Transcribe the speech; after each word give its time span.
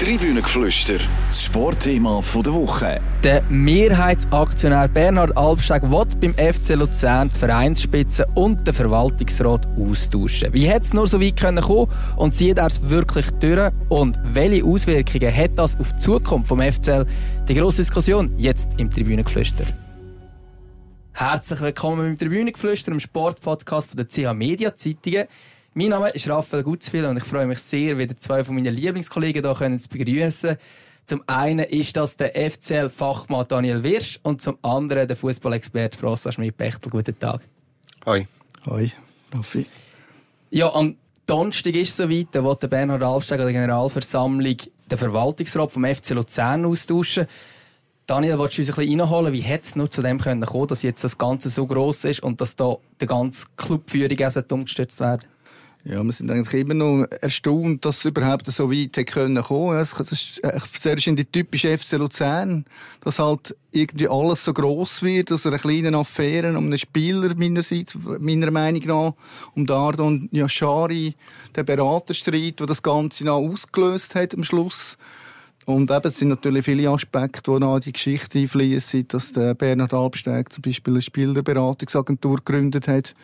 Tribünengeflüster, 0.00 0.98
das 1.28 1.44
Sportthema 1.44 2.20
der 2.20 2.52
Woche. 2.52 3.00
Der 3.22 3.42
Mehrheitsaktionär 3.48 4.88
Bernhard 4.88 5.36
Albsteg 5.36 5.84
will 5.84 6.04
beim 6.20 6.34
FC 6.34 6.70
Luzern 6.70 7.28
die 7.28 7.38
Vereinsspitze 7.38 8.26
und 8.34 8.66
den 8.66 8.74
Verwaltungsrat 8.74 9.68
austauschen. 9.78 10.52
Wie 10.52 10.66
hätte 10.66 10.86
es 10.86 10.94
nur 10.94 11.06
so 11.06 11.20
weit 11.20 11.40
kommen 11.40 11.88
und 12.16 12.34
zieht 12.34 12.58
er 12.58 12.66
es 12.66 12.82
wirklich 12.82 13.30
durch? 13.38 13.70
Und 13.88 14.18
welche 14.24 14.64
Auswirkungen 14.64 15.34
hat 15.34 15.56
das 15.56 15.78
auf 15.78 15.92
die 15.92 16.00
Zukunft 16.00 16.48
vom 16.48 16.58
FCL? 16.58 17.06
Die 17.48 17.54
grosse 17.54 17.82
Diskussion 17.82 18.34
jetzt 18.36 18.70
im 18.78 18.90
Tribünengeflüster. 18.90 19.64
Herzlich 21.12 21.60
willkommen 21.60 22.08
im 22.08 22.18
Tribünengeflüster, 22.18 22.90
im 22.90 22.98
Sportpodcast 22.98 23.96
der 23.96 24.08
CH 24.08 24.34
Media 24.34 24.74
Zeitungen. 24.74 25.28
Mein 25.76 25.88
Name 25.88 26.10
ist 26.10 26.28
Raphael 26.28 26.62
Gutzwil 26.62 27.04
und 27.04 27.16
ich 27.16 27.24
freue 27.24 27.46
mich 27.46 27.58
sehr, 27.58 27.98
wieder 27.98 28.16
zwei 28.16 28.44
von 28.44 28.54
meinen 28.54 28.72
Lieblingskollegen 28.72 29.42
hier 29.42 29.54
können 29.56 29.76
zu 29.80 29.88
begrüßen. 29.88 30.56
Zum 31.04 31.24
einen 31.26 31.64
ist 31.64 31.96
das 31.96 32.16
der 32.16 32.30
FCL-Fachmann 32.36 33.46
Daniel 33.48 33.82
Wirsch 33.82 34.20
und 34.22 34.40
zum 34.40 34.56
anderen 34.62 35.08
der 35.08 35.16
Fußballexperte 35.16 35.98
François 35.98 36.30
Schmidt-Bechtel. 36.30 36.92
Guten 36.92 37.18
Tag. 37.18 37.40
Hi. 38.06 38.28
Hi, 38.66 38.92
Raffi. 39.34 39.66
Ja, 40.50 40.72
am 40.72 40.94
Donnerstag 41.26 41.74
ist 41.74 41.88
es 41.88 41.96
soweit, 41.96 42.28
da 42.30 42.44
wird 42.44 42.62
der 42.62 42.68
Bernhard 42.68 43.02
Alfsteg 43.02 43.40
an 43.40 43.46
der 43.46 43.54
Generalversammlung 43.54 44.56
den 44.88 44.98
Verwaltungsrat 44.98 45.72
vom 45.72 45.84
FC 45.84 46.10
Luzern 46.10 46.66
austauschen. 46.66 47.26
Daniel, 48.06 48.38
willst 48.38 48.58
du 48.58 48.62
uns 48.62 48.70
ein 48.70 48.76
bisschen 48.76 49.00
reinholen? 49.00 49.32
Wie 49.32 49.40
hätte 49.40 49.64
es 49.64 49.74
nur 49.74 49.90
zu 49.90 50.02
dem 50.02 50.20
kommen 50.20 50.46
können, 50.46 50.68
dass 50.68 50.82
jetzt 50.84 51.02
das 51.02 51.18
Ganze 51.18 51.50
so 51.50 51.66
gross 51.66 52.04
ist 52.04 52.22
und 52.22 52.40
dass 52.40 52.54
da 52.54 52.76
die 53.00 53.06
ganze 53.06 53.46
Clubführung 53.56 54.18
umgestürzt 54.52 55.00
werden? 55.00 55.33
Ja, 55.86 56.02
wir 56.02 56.12
sind 56.12 56.30
eigentlich 56.30 56.62
immer 56.62 56.72
noch 56.72 57.04
erstaunt, 57.20 57.84
dass 57.84 57.98
es 57.98 58.04
überhaupt 58.06 58.46
so 58.46 58.72
weit 58.72 58.96
hätte 58.96 59.04
können 59.04 59.42
kommen. 59.42 59.76
Das 59.76 59.92
ist 60.12 60.40
sehr 60.80 60.96
die 60.96 61.24
typische 61.26 61.76
FC 61.76 61.98
Luzern, 61.98 62.64
dass 63.02 63.18
halt 63.18 63.54
irgendwie 63.70 64.08
alles 64.08 64.44
so 64.44 64.54
gross 64.54 65.02
wird, 65.02 65.30
aus 65.30 65.44
einer 65.46 65.58
kleinen 65.58 65.94
Affäre 65.94 66.56
um 66.56 66.64
einen 66.64 66.78
Spieler 66.78 67.34
meinerseits, 67.34 67.98
meiner 68.18 68.50
Meinung 68.50 68.82
nach, 68.86 69.12
um 69.54 69.66
Dardon 69.66 70.30
Yashari, 70.32 71.16
der 71.54 71.64
Beraterstreit, 71.64 72.60
der 72.60 72.66
das 72.66 72.82
Ganze 72.82 73.26
noch 73.26 73.36
ausgelöst 73.36 74.14
hat 74.14 74.34
am 74.34 74.42
Schluss. 74.42 74.96
Und 75.66 75.90
eben, 75.90 76.08
es 76.08 76.18
sind 76.18 76.28
natürlich 76.28 76.64
viele 76.64 76.88
Aspekte, 76.88 77.52
die 77.52 77.60
noch 77.60 77.76
in 77.76 77.82
die 77.82 77.92
Geschichte 77.92 78.38
einfließen, 78.38 79.08
dass 79.08 79.32
der 79.32 79.52
Bernhard 79.54 79.92
Albsteg 79.92 80.50
zum 80.50 80.62
Beispiel 80.62 80.94
eine 80.94 81.02
Spielerberatungsagentur 81.02 82.36
gegründet 82.36 82.88
hat, 82.88 83.14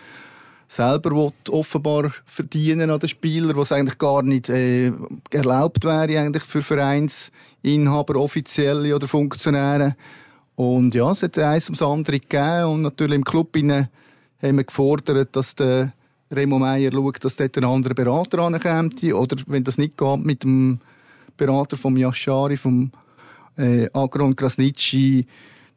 selber 0.70 1.10
will, 1.10 1.32
offenbar 1.48 2.12
verdienen 2.24 2.90
an 2.90 3.00
den 3.00 3.08
Spielern, 3.08 3.56
was 3.56 3.72
eigentlich 3.72 3.98
gar 3.98 4.22
nicht 4.22 4.48
äh, 4.48 4.92
erlaubt 5.32 5.84
wäre 5.84 6.20
eigentlich 6.20 6.44
für 6.44 6.62
Vereinsinhaber, 6.62 8.14
Offizielle 8.14 8.94
oder 8.94 9.08
Funktionäre. 9.08 9.96
Und 10.54 10.94
ja, 10.94 11.10
es 11.10 11.24
hat 11.24 11.36
eins 11.38 11.66
ums 11.66 11.82
andere 11.82 12.20
gegeben 12.20 12.66
und 12.66 12.82
natürlich 12.82 13.16
im 13.16 13.24
Club 13.24 13.56
haben 13.56 13.88
wir 14.40 14.64
gefordert, 14.64 15.34
dass 15.34 15.56
der 15.56 15.92
Remo 16.30 16.60
Meier 16.60 16.92
schaut, 16.92 17.24
dass 17.24 17.34
dort 17.34 17.58
ein 17.58 17.64
anderer 17.64 17.94
Berater 17.94 18.38
ankommt 18.38 19.02
oder 19.02 19.36
wenn 19.48 19.64
das 19.64 19.76
nicht 19.76 19.98
geht, 19.98 20.24
mit 20.24 20.44
dem 20.44 20.78
Berater 21.36 21.76
vom 21.76 21.96
Yashari, 21.96 22.56
vom 22.56 22.92
äh, 23.56 23.88
Agron 23.92 24.36
Krasnitschi, 24.36 25.26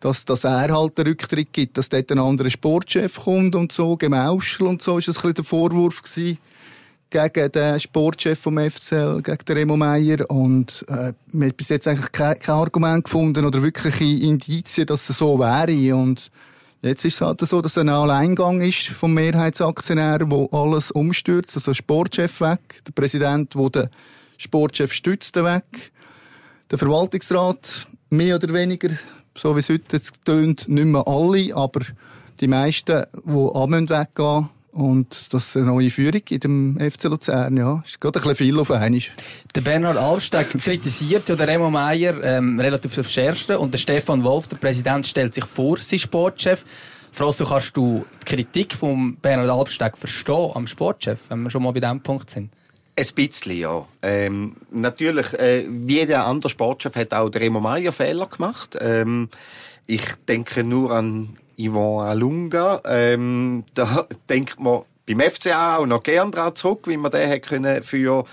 dass, 0.04 0.26
dass 0.26 0.44
er 0.44 0.76
halt 0.76 0.98
den 0.98 1.08
Rücktritt 1.08 1.54
gibt, 1.54 1.78
dass 1.78 1.88
dort 1.88 2.12
ein 2.12 2.20
anderer 2.20 2.50
Sportchef 2.50 3.22
kommt 3.22 3.56
und 3.56 3.72
so, 3.72 3.96
Gemauschel 3.96 4.68
und 4.68 4.82
so, 4.82 4.98
ist 4.98 5.08
das 5.08 5.16
ein 5.16 5.22
bisschen 5.22 5.36
der 5.36 5.44
Vorwurf 5.46 6.04
gewesen 6.04 6.38
gegen 7.10 7.52
den 7.54 7.80
Sportchef 7.80 8.38
vom 8.38 8.58
FCL, 8.58 9.22
gegen 9.22 9.46
den 9.46 9.58
Remo 9.58 9.78
Meier 9.78 10.30
und 10.30 10.84
äh, 10.90 11.14
man 11.32 11.48
hat 11.48 11.58
bis 11.58 11.70
jetzt 11.70 11.88
eigentlich 11.88 12.12
kein, 12.12 12.38
kein 12.38 12.56
Argument 12.56 13.06
gefunden 13.06 13.46
oder 13.46 13.64
wirkliche 13.64 14.04
Indizien, 14.04 14.88
dass 14.88 15.10
es 15.10 15.18
so 15.18 15.40
wäre 15.40 15.96
und 15.96 16.30
Jetzt 16.82 17.06
ist 17.06 17.14
es 17.14 17.22
halt 17.22 17.40
so, 17.40 17.62
dass 17.62 17.78
ein 17.78 17.88
Alleingang 17.88 18.60
ist 18.60 18.88
vom 18.88 19.14
Mehrheitsaktionär, 19.14 20.20
wo 20.26 20.50
alles 20.52 20.92
umstürzt. 20.92 21.56
Also 21.56 21.72
der 21.72 21.76
Sportchef 21.76 22.42
weg, 22.42 22.82
der 22.86 22.92
Präsident, 22.92 23.56
der 23.56 23.70
den 23.70 23.90
Sportchef 24.38 24.92
stützt, 24.92 25.34
weg. 25.38 25.94
Der 26.70 26.78
Verwaltungsrat 26.78 27.88
mehr 28.10 28.36
oder 28.36 28.54
weniger 28.54 28.90
so 29.38 29.56
wie 29.56 29.60
es 29.60 29.70
heute 29.70 30.02
tönt, 30.26 30.68
nicht 30.68 30.86
mehr 30.86 31.08
alle, 31.08 31.56
aber 31.56 31.82
die 32.40 32.48
meisten, 32.48 33.04
die 33.26 33.50
anmüssen 33.54 33.90
weggehen, 33.90 34.50
und 34.74 35.32
das 35.32 35.50
ist 35.50 35.58
eine 35.58 35.68
neue 35.68 35.92
Führung 35.92 36.22
in 36.30 36.40
dem 36.40 36.80
FC 36.80 37.04
Luzern, 37.04 37.56
ja. 37.56 37.84
Ist 37.86 38.02
gerade 38.02 38.20
ein 38.20 38.24
bisschen 38.24 38.48
viel 38.48 38.60
auf 38.60 38.72
einmal. 38.72 39.02
Der 39.54 39.62
Bernhard 39.62 39.98
Alsteg 39.98 40.50
kritisiert 40.58 41.30
ja 41.30 41.36
den 41.36 41.48
Remo 41.48 41.70
Meier 41.70 42.22
ähm, 42.24 42.60
relativ 42.60 42.98
aufs 42.98 43.14
Schärfste 43.14 43.60
und 43.60 43.72
der 43.72 43.78
Stefan 43.78 44.24
Wolf, 44.24 44.48
der 44.48 44.58
Präsident, 44.58 45.06
stellt 45.06 45.36
sich 45.36 45.46
vor, 45.46 45.78
sein 45.78 46.00
Sportchef. 46.00 46.66
Frosso, 47.12 47.46
kannst 47.46 47.78
du 47.78 48.04
die 48.22 48.26
Kritik 48.26 48.74
von 48.74 49.16
Bernhard 49.18 49.52
Alsteg 49.52 49.96
verstehen 49.96 50.52
am 50.56 50.66
Sportchef, 50.66 51.30
wenn 51.30 51.44
wir 51.44 51.52
schon 51.52 51.62
mal 51.62 51.72
bei 51.72 51.80
diesem 51.80 52.02
Punkt 52.02 52.32
sind? 52.32 52.50
Ein 52.96 53.08
bisschen, 53.16 53.58
ja. 53.58 53.88
Ähm, 54.04 54.56
natürlich, 54.70 55.34
äh, 55.34 55.66
wie 55.68 55.96
jeder 55.96 56.28
andere 56.28 56.50
Sportchef 56.50 56.96
hat 56.96 57.14
auch 57.14 57.30
der 57.30 57.42
Remo 57.42 57.60
Meier 57.60 57.92
Fehler 57.92 58.28
gemacht. 58.28 58.78
Ähm, 58.80 59.30
ich 59.88 60.06
denke 60.28 60.64
nur 60.64 60.92
an 60.92 61.38
Yvonne 61.58 62.10
Alunga. 62.10 62.82
Ähm, 62.86 63.64
da 63.74 64.06
denkt 64.30 64.60
man 64.60 64.84
beim 65.08 65.22
FCA 65.22 65.78
auch 65.78 65.86
noch 65.88 66.04
gern 66.04 66.32
dran 66.32 66.56
zurück, 66.56 66.88
wie 66.88 66.98
man 66.98 67.12
den 67.12 67.30
hat 67.30 67.44
können 67.44 67.84
für 67.84 68.26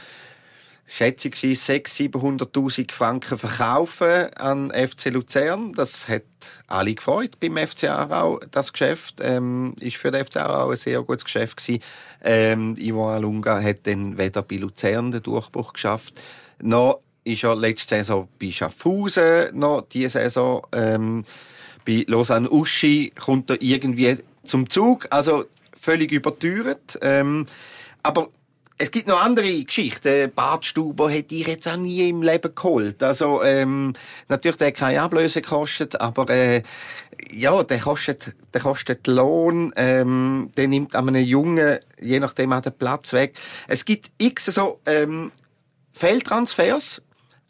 schätzungsweise 0.90 1.72
600.000, 1.74 2.50
700.000 2.52 2.92
Franken 2.92 3.38
verkaufen 3.38 4.34
an 4.34 4.72
FC 4.72 5.10
Luzern. 5.10 5.72
Das 5.72 6.08
hat 6.08 6.24
alle 6.66 6.94
gefreut 6.94 7.38
beim 7.38 7.56
FC 7.56 7.84
Aarau, 7.84 8.40
das 8.50 8.72
Geschäft. 8.72 9.20
Ähm, 9.22 9.76
ist 9.80 9.96
für 9.96 10.10
den 10.10 10.24
FC 10.24 10.38
Aarau 10.38 10.70
ein 10.70 10.76
sehr 10.76 11.00
gutes 11.02 11.24
Geschäft 11.24 11.58
gewesen. 11.58 11.82
Ähm, 12.22 12.74
Ivo 12.76 13.08
Alunga 13.08 13.62
hat 13.62 13.86
dann 13.86 14.18
weder 14.18 14.42
bei 14.42 14.56
Luzern 14.56 15.12
den 15.12 15.22
Durchbruch 15.22 15.74
geschafft, 15.74 16.20
noch 16.60 17.00
ist 17.22 17.44
er 17.44 17.54
letzte 17.54 17.94
Saison 17.94 18.28
bei 18.40 18.50
Schaffhausen, 18.50 19.56
noch 19.56 19.82
diese 19.82 20.08
Saison 20.08 20.66
ähm, 20.72 21.24
bei 21.86 22.04
Lausanne 22.08 22.50
Uschi 22.50 23.12
kommt 23.16 23.48
er 23.50 23.62
irgendwie 23.62 24.18
zum 24.42 24.68
Zug. 24.68 25.06
Also 25.10 25.44
völlig 25.76 26.10
überteuert. 26.10 26.98
Ähm, 27.00 27.46
aber 28.02 28.28
es 28.82 28.90
gibt 28.90 29.08
noch 29.08 29.22
andere 29.22 29.62
Geschichten. 29.62 30.32
Bart 30.34 30.64
Stuber 30.64 31.10
hätte 31.10 31.34
ich 31.34 31.46
jetzt 31.46 31.68
auch 31.68 31.76
nie 31.76 32.08
im 32.08 32.22
Leben 32.22 32.54
geholt. 32.54 33.02
Also, 33.02 33.42
ähm, 33.42 33.92
natürlich, 34.28 34.56
der 34.56 34.68
hat 34.68 34.76
keine 34.76 35.02
Ablöse 35.02 35.42
gekostet, 35.42 36.00
aber, 36.00 36.30
äh, 36.30 36.62
ja, 37.30 37.62
der 37.62 37.78
kostet, 37.78 38.34
der 38.54 38.62
kostet 38.62 39.06
Lohn, 39.06 39.74
ähm, 39.76 40.50
der 40.56 40.66
nimmt 40.66 40.96
an 40.96 41.08
einem 41.08 41.22
Jungen, 41.22 41.78
je 42.00 42.20
nachdem 42.20 42.54
auch 42.54 42.62
den 42.62 42.72
Platz 42.72 43.12
weg. 43.12 43.34
Es 43.68 43.84
gibt 43.84 44.12
x 44.16 44.46
so, 44.46 44.80
ähm, 44.86 45.30
Fehltransfers, 45.92 47.02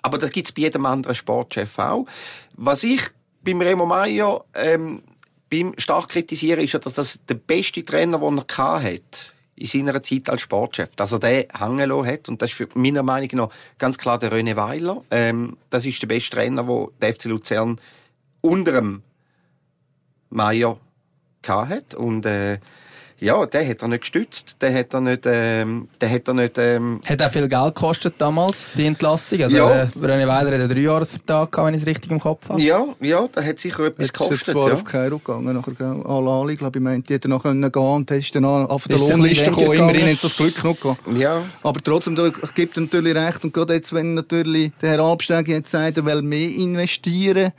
aber 0.02 0.18
das 0.18 0.32
gibt's 0.32 0.50
bei 0.50 0.62
jedem 0.62 0.84
anderen 0.84 1.14
Sportchef 1.14 1.78
auch. 1.78 2.06
Was 2.54 2.82
ich 2.82 3.02
beim 3.44 3.60
Remo 3.60 3.86
Meier, 3.86 4.44
ähm, 4.54 5.04
beim 5.48 5.74
stark 5.78 6.08
kritisieren, 6.08 6.64
ist 6.64 6.72
ja, 6.72 6.80
dass 6.80 6.94
das 6.94 7.20
der 7.28 7.34
beste 7.34 7.84
Trainer, 7.84 8.18
den 8.18 8.44
er 8.58 8.82
hat 8.82 9.32
in 9.60 9.66
seiner 9.66 10.02
Zeit 10.02 10.28
als 10.30 10.40
Sportchef, 10.40 10.96
dass 10.96 11.12
er 11.12 11.18
den 11.18 11.44
hängen 11.56 12.06
hat. 12.06 12.28
Und 12.28 12.40
das 12.40 12.50
ist 12.50 12.56
für 12.56 12.68
meiner 12.74 13.02
Meinung 13.02 13.30
nach 13.32 13.50
ganz 13.78 13.98
klar 13.98 14.18
der 14.18 14.32
René 14.32 14.56
Weiler. 14.56 15.02
Ähm, 15.10 15.56
das 15.68 15.84
ist 15.84 16.00
der 16.00 16.06
beste 16.06 16.36
Trainer, 16.36 16.64
den 16.64 16.86
der 17.00 17.14
FC 17.14 17.24
Luzern 17.26 17.78
unter 18.40 18.72
dem 18.72 19.02
Meier 20.30 20.78
hat. 21.46 21.94
Und 21.94 22.24
äh, 22.24 22.58
ja, 23.20 23.44
der 23.46 23.68
hat 23.68 23.82
er 23.82 23.88
nicht 23.88 24.00
gestützt, 24.00 24.56
der 24.60 24.74
hat 24.74 24.94
er 24.94 25.00
nicht, 25.00 25.24
ähm, 25.26 25.88
der 26.00 26.10
hat 26.10 26.26
er 26.26 26.34
nicht, 26.34 26.56
ähm, 26.58 27.00
Hat 27.06 27.22
auch 27.22 27.30
viel 27.30 27.48
Geld 27.48 27.74
gekostet 27.74 28.14
damals, 28.18 28.72
die 28.74 28.86
Entlassung? 28.86 29.42
Also, 29.42 29.56
ja. 29.58 29.82
äh, 29.82 29.86
René 30.00 30.26
Weiler 30.26 30.52
hat 30.52 30.60
einen 30.60 30.68
Dreijahresvertrag 30.68 31.52
gehabt, 31.52 31.66
wenn 31.66 31.74
ich 31.74 31.82
es 31.82 31.86
richtig 31.86 32.10
im 32.10 32.18
Kopf 32.18 32.48
habe. 32.48 32.60
Ja, 32.62 32.84
ja, 33.00 33.28
der 33.28 33.46
hat 33.46 33.58
sicher 33.58 33.84
etwas 33.84 34.12
gekostet. 34.12 34.38
Ist 34.38 34.50
zwar 34.50 34.68
ja. 34.68 34.74
auf 34.74 34.84
Kairo 34.84 35.18
gegangen, 35.18 35.54
nachher, 35.54 36.06
Al-Ali, 36.06 36.56
glaube 36.56 36.78
ich, 36.78 36.82
meinte, 36.82 37.08
die 37.08 37.14
hätte 37.14 37.28
noch 37.28 37.42
gehen 37.42 37.60
können 37.70 37.86
und 37.86 38.10
ist 38.10 38.34
dann 38.34 38.44
auf 38.44 38.88
der 38.88 38.98
Lohnliste 38.98 39.44
gekommen, 39.44 39.72
immerhin 39.72 40.12
hat 40.14 40.24
das 40.24 40.36
Glück 40.36 40.64
noch 40.64 40.80
gehabt. 40.80 41.00
Ja. 41.18 41.42
Aber 41.62 41.80
trotzdem, 41.82 42.16
da 42.16 42.30
gibt 42.54 42.76
natürlich 42.78 43.14
recht, 43.14 43.44
und 43.44 43.52
gerade 43.52 43.74
jetzt, 43.74 43.92
wenn 43.92 44.14
natürlich 44.14 44.72
der 44.80 44.90
Herr 44.90 45.00
Albsteg 45.00 45.48
jetzt 45.48 45.70
sagt, 45.70 45.98
er 45.98 46.06
will 46.06 46.22
mehr 46.22 46.48
investieren, 46.48 47.52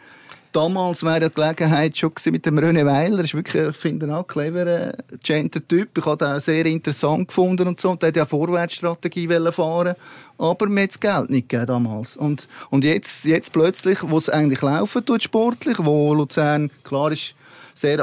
damals 0.51 1.03
wäre 1.03 1.29
die 1.29 1.33
Gelegenheit 1.33 1.97
schon 1.97 2.11
mit 2.31 2.45
dem 2.45 2.59
René 2.59 2.85
Weiler. 2.85 3.19
Er 3.19 3.23
ist 3.23 3.33
wirklich, 3.33 3.69
ich 3.69 3.75
finde 3.75 4.05
ihn 4.05 4.11
auch 4.11 4.27
cleverer, 4.27 4.93
gentler 5.23 5.67
Typ. 5.67 5.97
Ich 5.97 6.05
habe 6.05 6.25
ihn 6.25 6.31
auch 6.31 6.39
sehr 6.41 6.65
interessant 6.65 7.27
gefunden 7.27 7.67
und 7.67 7.79
so. 7.79 7.91
Und 7.91 8.03
er 8.03 8.07
hat 8.07 8.15
ja 8.15 8.25
Vorwärtsstrategie 8.25 9.27
fahren 9.51 9.95
aber 10.37 10.67
mir 10.67 10.83
hat 10.83 10.89
das 10.89 10.99
Geld 10.99 11.29
nicht 11.29 11.49
gegeben 11.49 11.67
damals. 11.67 12.17
Und, 12.17 12.47
und 12.71 12.83
jetzt, 12.83 13.25
jetzt 13.25 13.53
plötzlich, 13.53 13.99
wo 14.01 14.17
es 14.17 14.27
eigentlich 14.27 14.61
laufen 14.61 15.05
tut, 15.05 15.21
sportlich, 15.21 15.77
wo 15.79 16.15
Luzern, 16.15 16.71
klar 16.83 17.11
ist, 17.11 17.35
sehr 17.75 17.99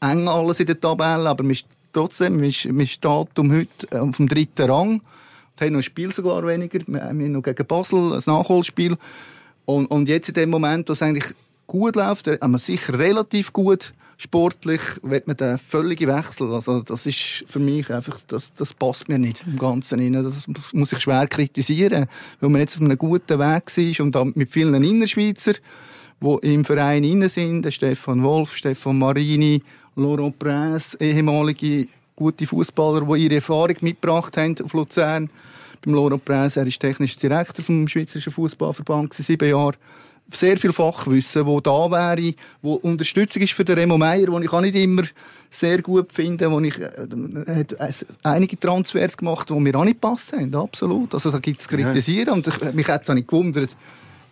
eng 0.00 0.28
alles 0.28 0.60
in 0.60 0.66
der 0.66 0.78
Tabelle, 0.78 1.30
aber 1.30 1.42
man 1.42 1.52
ist 1.52 1.66
trotzdem, 1.94 2.36
man, 2.36 2.44
ist, 2.44 2.66
man 2.66 2.86
steht 2.86 3.38
um 3.38 3.52
heute 3.52 4.02
auf 4.02 4.16
dem 4.18 4.28
dritten 4.28 4.70
Rang 4.70 5.00
haben 5.62 5.72
noch 5.72 5.80
ein 5.80 5.82
Spiel 5.82 6.12
sogar 6.12 6.46
weniger. 6.46 6.80
Wir 6.86 7.02
haben 7.02 7.32
noch 7.32 7.42
gegen 7.42 7.66
Basel 7.66 8.14
ein 8.14 8.22
Nachholspiel. 8.26 8.96
Und, 9.64 9.86
und 9.86 10.08
jetzt 10.08 10.28
in 10.28 10.34
dem 10.34 10.50
Moment, 10.50 10.88
wo 10.88 10.92
es 10.92 11.02
eigentlich 11.02 11.34
gut 11.72 11.96
läuft, 11.96 12.26
haben 12.26 12.52
wir 12.52 12.58
sicher 12.58 12.98
relativ 12.98 13.50
gut 13.54 13.94
sportlich, 14.18 14.80
wird 15.02 15.26
man 15.26 15.38
den 15.38 15.56
völligen 15.56 16.06
Wechsel. 16.14 16.52
Also, 16.52 16.82
das 16.82 17.06
ist 17.06 17.44
für 17.48 17.58
mich 17.58 17.90
einfach, 17.90 18.20
das, 18.26 18.52
das 18.54 18.74
passt 18.74 19.08
mir 19.08 19.18
nicht 19.18 19.42
im 19.46 19.58
Ganzen 19.58 19.98
rein. 19.98 20.12
Das 20.12 20.72
muss 20.74 20.92
ich 20.92 21.00
schwer 21.00 21.26
kritisieren, 21.26 22.06
weil 22.40 22.50
man 22.50 22.60
jetzt 22.60 22.76
auf 22.76 22.82
einem 22.82 22.98
guten 22.98 23.38
Weg 23.38 23.76
war 23.76 24.04
und 24.04 24.14
dann 24.14 24.32
mit 24.36 24.50
vielen 24.50 24.84
Innerschweizer, 24.84 25.54
die 26.20 26.54
im 26.54 26.66
Verein 26.66 27.04
inne 27.04 27.30
sind, 27.30 27.72
Stefan 27.72 28.22
Wolf, 28.22 28.54
Stefan 28.54 28.98
Marini, 28.98 29.62
Laurent 29.96 30.38
Prince, 30.38 30.94
ehemalige 31.00 31.88
gute 32.14 32.46
Fußballer, 32.46 33.00
die 33.00 33.24
ihre 33.24 33.36
Erfahrung 33.36 33.76
mitgebracht 33.80 34.36
haben 34.36 34.56
auf 34.62 34.74
Luzern. 34.74 35.30
Beim 35.82 35.94
Laurent 35.94 36.22
Prince, 36.22 36.60
er 36.60 36.66
ist 36.66 36.78
technischer 36.78 37.18
Direktor 37.18 37.64
vom 37.64 37.88
Schweizerischen 37.88 38.32
Fußballverband, 38.32 39.14
sieben 39.14 39.48
Jahre 39.48 39.74
sehr 40.34 40.56
viel 40.56 40.72
Fachwissen, 40.72 41.46
wo 41.46 41.60
da 41.60 41.90
wäre, 41.90 42.34
wo 42.60 42.74
Unterstützung 42.74 43.42
ist 43.42 43.52
für 43.52 43.64
den 43.64 43.78
Remo 43.78 43.98
Meier, 43.98 44.28
wo 44.28 44.38
ich 44.38 44.52
auch 44.52 44.60
nicht 44.60 44.76
immer 44.76 45.02
sehr 45.50 45.82
gut 45.82 46.12
finde, 46.12 46.50
wo 46.50 46.60
ich 46.60 46.78
äh, 46.78 47.64
hat 47.78 48.06
einige 48.22 48.58
Transfers 48.58 49.16
gemacht, 49.16 49.50
die 49.50 49.54
mir 49.54 49.74
auch 49.74 49.84
nicht 49.84 50.00
passen 50.00 50.54
absolut. 50.54 51.14
Also 51.14 51.30
da 51.30 51.38
gibt 51.38 51.60
es 51.60 51.68
kritisieren 51.68 52.26
ja. 52.26 52.32
und 52.32 52.46
ich, 52.46 52.72
mich 52.72 52.88
hat 52.88 53.02
es 53.02 53.10
auch 53.10 53.14
nicht 53.14 53.28
gewundert, 53.28 53.76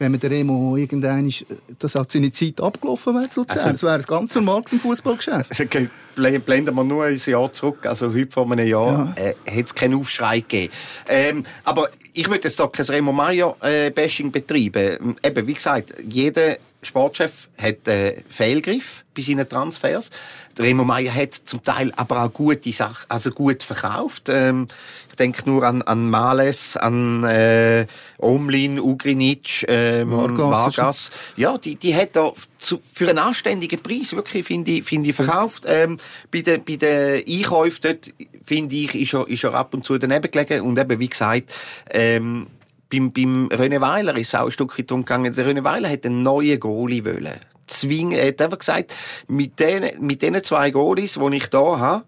wenn 0.01 0.13
man 0.13 0.21
der 0.21 0.31
Remo 0.31 0.77
irgendein 0.77 1.29
ist, 1.29 1.45
dass 1.79 1.95
auch 1.95 2.07
seine 2.09 2.33
Zeit 2.33 2.59
abgelaufen 2.59 3.15
wäre 3.15 3.29
zu 3.29 3.45
Also, 3.47 3.69
das 3.69 3.83
wäre 3.83 3.95
ein 3.95 4.03
ganz 4.03 4.35
normales 4.35 4.73
im 4.73 4.81
Fußballgeschäft. 4.81 5.51
Also, 5.51 5.65
okay, 5.65 5.91
blenden 6.17 6.75
wir 6.75 6.85
nur 6.85 7.05
ein 7.05 7.21
Jahr 7.25 7.53
zurück, 7.53 7.85
also 7.85 8.13
heute 8.13 8.33
vor 8.33 8.51
einem 8.51 8.67
Jahr, 8.67 9.15
ja. 9.17 9.23
äh, 9.23 9.35
hätte 9.45 9.67
es 9.67 9.75
keinen 9.75 9.95
Aufschrei 9.95 10.41
gegeben. 10.41 10.73
Ähm, 11.07 11.45
aber 11.65 11.91
ich 12.15 12.27
würde 12.29 12.49
jetzt 12.49 12.59
doch 12.59 12.73
kein 12.73 12.87
Remo 12.87 13.13
Meier-Bashing 13.13 14.29
äh, 14.29 14.31
betreiben. 14.31 15.17
Eben, 15.23 15.47
wie 15.47 15.55
gesagt, 15.55 15.95
jeder 16.09 16.57
Sportchef 16.83 17.49
hat 17.61 17.87
äh, 17.89 18.23
Fehlgriff 18.29 19.05
bei 19.15 19.23
seinen 19.23 19.49
Transfers. 19.49 20.11
Der 20.57 20.65
Remo 20.65 20.85
Meier 20.85 21.15
hat 21.15 21.35
zum 21.35 21.63
Teil 21.63 21.93
aber 21.97 22.25
auch 22.25 22.33
gute 22.33 22.73
Sachen, 22.73 23.05
also 23.09 23.31
gut 23.31 23.63
verkauft. 23.63 24.29
Ähm, 24.29 24.67
ich 25.11 25.17
denke 25.17 25.49
nur 25.49 25.63
an, 25.63 25.83
an 25.83 26.09
Males, 26.09 26.77
an 26.77 27.25
äh, 27.25 27.87
Omlin, 28.19 28.81
Ugrinic, 28.81 29.65
ähm, 29.69 30.11
Vargas. 30.11 30.77
Vargas. 30.77 31.11
Ja, 31.37 31.57
die, 31.59 31.77
die 31.77 31.95
hat 31.95 32.17
er 32.17 32.33
zu, 32.59 32.81
für 32.93 33.09
einen 33.09 33.19
anständigen 33.19 33.83
Preis 33.83 34.13
wirklich, 34.15 34.47
finde 34.47 34.73
ich, 34.73 34.85
finde 34.85 35.11
ich, 35.11 35.15
verkauft. 35.15 35.65
Ähm, 35.67 35.99
bei 36.31 36.41
den, 36.41 36.65
bei 36.65 36.77
den 36.77 37.25
Einkäufen 37.27 37.81
dort, 37.83 38.13
finde 38.45 38.75
ich, 38.75 38.95
ist 38.95 39.15
er, 39.15 39.29
ist 39.29 39.45
er 39.45 39.55
ab 39.55 39.75
und 39.75 39.85
zu 39.85 39.99
daneben 39.99 40.31
gelegen. 40.31 40.63
Und 40.63 40.79
eben, 40.79 40.99
wie 40.99 41.09
gesagt, 41.09 41.53
ähm, 41.91 42.47
beim, 42.91 43.13
beim 43.13 43.49
René 43.49 43.81
Weiler 43.81 44.17
ist 44.17 44.29
es 44.29 44.35
auch 44.35 44.47
ein 44.47 44.53
Stückchen 44.53 44.87
darum 44.87 45.05
gegangen, 45.05 45.33
der 45.33 45.47
René 45.47 45.65
Weiler 45.65 45.89
hat 45.89 46.05
einen 46.05 46.23
neuen 46.23 46.59
Goalie 46.61 47.05
wollen. 47.05 47.41
Zwingen, 47.67 48.19
er 48.19 48.29
hat 48.29 48.43
einfach 48.43 48.59
gesagt, 48.59 48.95
mit 49.29 49.59
den, 49.61 50.05
mit 50.05 50.23
den 50.23 50.43
zwei 50.43 50.71
Goalies, 50.71 51.15
die 51.15 51.37
ich 51.37 51.47
hier 51.51 51.79
habe, 51.79 52.05